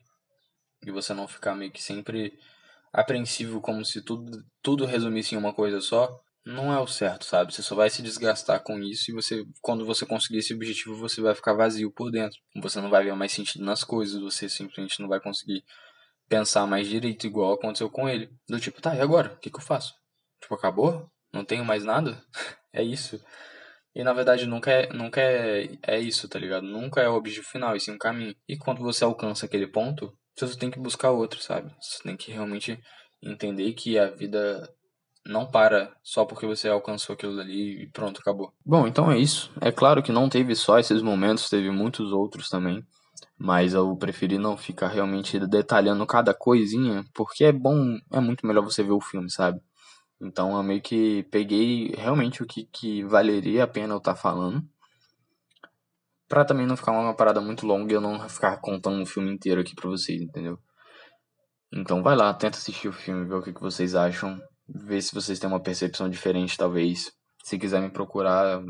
e 0.85 0.91
você 0.91 1.15
não 1.15 1.29
ficar 1.29 1.55
meio 1.55 1.71
que 1.71 1.83
sempre 1.83 2.33
apreensivo 2.93 3.61
como 3.61 3.85
se 3.85 4.03
tudo, 4.03 4.43
tudo 4.63 4.85
resumisse 4.85 5.35
em 5.35 5.39
uma 5.39 5.55
coisa 5.55 5.81
só, 5.81 6.21
não 6.45 6.73
é 6.73 6.81
o 6.81 6.87
certo, 6.87 7.25
sabe? 7.25 7.55
Você 7.55 7.63
só 7.63 7.75
vai 7.75 7.89
se 7.89 8.03
desgastar 8.03 8.63
com 8.63 8.79
isso 8.81 9.11
e 9.11 9.15
você, 9.15 9.45
quando 9.61 9.87
você 9.87 10.05
conseguir 10.05 10.39
esse 10.39 10.53
objetivo, 10.53 10.97
você 10.97 11.21
vai 11.21 11.35
ficar 11.35 11.53
vazio 11.53 11.91
por 11.93 12.11
dentro. 12.11 12.39
Você 12.57 12.81
não 12.81 12.91
vai 12.91 13.05
ver 13.05 13.15
mais 13.15 13.33
sentido 13.33 13.65
nas 13.65 13.85
coisas, 13.85 14.21
você 14.21 14.49
simplesmente 14.49 15.01
não 15.01 15.09
vai 15.09 15.21
conseguir 15.21 15.65
pensar 16.29 16.67
mais 16.67 16.89
direito, 16.89 17.27
igual 17.27 17.53
aconteceu 17.53 17.89
com 17.89 18.09
ele. 18.09 18.31
Do 18.49 18.59
tipo, 18.59 18.81
tá, 18.81 18.95
e 18.97 19.01
agora? 19.01 19.35
O 19.35 19.39
que, 19.39 19.51
que 19.51 19.57
eu 19.57 19.63
faço? 19.63 19.95
Tipo, 20.41 20.55
acabou? 20.55 21.09
Não 21.33 21.45
tenho 21.45 21.65
mais 21.65 21.85
nada? 21.85 22.21
é 22.73 22.83
isso. 22.83 23.23
E 23.95 24.03
na 24.03 24.13
verdade 24.13 24.47
nunca 24.47 24.71
é, 24.71 24.93
nunca 24.93 25.21
é, 25.21 25.69
é 25.83 26.01
isso, 26.01 26.29
tá 26.29 26.39
ligado? 26.39 26.67
Nunca 26.67 27.03
é 27.03 27.09
o 27.09 27.15
objetivo 27.15 27.47
final, 27.47 27.77
e 27.77 27.81
sim 27.81 27.93
um 27.93 27.99
caminho. 27.99 28.35
E 28.49 28.57
quando 28.57 28.81
você 28.81 29.05
alcança 29.05 29.47
aquele 29.47 29.67
ponto, 29.67 30.13
você 30.39 30.59
tem 30.59 30.71
que 30.71 30.81
buscar 30.81 31.11
outro, 31.11 31.41
sabe? 31.43 31.71
Você 31.81 32.03
tem 32.03 32.17
que 32.17 32.33
realmente 32.33 32.81
entender 33.23 33.73
que 33.75 33.99
a 33.99 34.11
vida 34.11 34.69
não 35.25 35.47
para 35.47 35.95
só 36.03 36.25
porque 36.25 36.47
você 36.47 36.69
alcançou 36.69 37.15
aquilo 37.15 37.41
ali 37.41 37.85
e 37.85 37.87
pronto, 37.89 38.21
acabou. 38.21 38.53
Bom, 38.65 38.87
então 38.87 39.11
é 39.11 39.19
isso. 39.19 39.53
É 39.61 39.71
claro 39.71 40.03
que 40.03 40.13
não 40.13 40.29
teve 40.29 40.55
só 40.55 40.79
esses 40.79 41.01
momentos, 41.03 41.49
teve 41.49 41.71
muitos 41.71 42.13
outros 42.13 42.49
também. 42.49 42.85
Mas 43.39 43.75
eu 43.75 43.97
preferi 43.97 44.39
não 44.39 44.57
ficar 44.57 44.89
realmente 44.89 45.39
detalhando 45.47 46.07
cada 46.07 46.33
coisinha, 46.33 47.05
porque 47.15 47.45
é 47.45 47.53
bom, 47.53 47.99
é 48.13 48.21
muito 48.21 48.47
melhor 48.47 48.63
você 48.63 48.83
ver 48.83 48.93
o 48.93 49.01
filme, 49.01 49.31
sabe? 49.31 49.61
Então 50.21 50.57
eu 50.57 50.63
meio 50.63 50.81
que 50.81 51.25
peguei 51.25 51.93
realmente 51.97 52.43
o 52.43 52.47
que, 52.47 52.65
que 52.65 53.03
valeria 53.05 53.65
a 53.65 53.67
pena 53.67 53.95
eu 53.95 53.99
estar 53.99 54.15
tá 54.15 54.21
falando. 54.21 54.63
Pra 56.29 56.45
também 56.45 56.67
não 56.67 56.77
ficar 56.77 56.93
uma 56.93 57.15
parada 57.15 57.41
muito 57.41 57.67
longa 57.67 57.93
e 57.93 57.97
eu 57.97 58.01
não 58.01 58.29
ficar 58.29 58.57
contando 58.59 59.03
o 59.03 59.07
filme 59.07 59.33
inteiro 59.33 59.61
aqui 59.61 59.75
pra 59.75 59.91
vocês, 59.91 60.21
entendeu? 60.21 60.59
Então 61.73 62.03
vai 62.03 62.15
lá, 62.15 62.33
tenta 62.33 62.59
assistir 62.59 62.89
o 62.89 62.93
filme, 62.93 63.27
ver 63.27 63.35
o 63.35 63.43
que, 63.43 63.53
que 63.53 63.61
vocês 63.61 63.95
acham 63.95 64.41
ver 64.75 65.03
se 65.03 65.15
vocês 65.15 65.39
têm 65.39 65.49
uma 65.49 65.61
percepção 65.61 66.09
diferente, 66.09 66.57
talvez. 66.57 67.13
Se 67.45 67.59
quiser 67.59 67.81
me 67.81 67.91
procurar, 67.91 68.63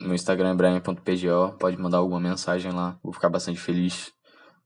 no 0.00 0.14
Instagram 0.14 0.52
é 0.52 0.54
brian.pgo, 0.54 1.58
pode 1.58 1.76
mandar 1.76 1.98
alguma 1.98 2.20
mensagem 2.20 2.72
lá, 2.72 2.98
vou 3.02 3.12
ficar 3.12 3.28
bastante 3.28 3.60
feliz. 3.60 4.12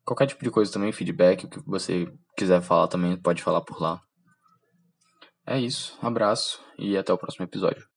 Qualquer 0.05 0.27
tipo 0.27 0.44
de 0.44 0.51
coisa 0.51 0.72
também, 0.72 0.92
feedback, 0.92 1.44
o 1.44 1.49
que 1.49 1.61
você 1.66 2.07
quiser 2.37 2.61
falar 2.61 2.88
também, 2.88 3.16
pode 3.16 3.42
falar 3.42 3.61
por 3.61 3.81
lá. 3.81 4.01
É 5.46 5.59
isso, 5.59 5.96
abraço 6.03 6.61
e 6.79 6.96
até 6.96 7.12
o 7.12 7.18
próximo 7.18 7.44
episódio. 7.44 7.95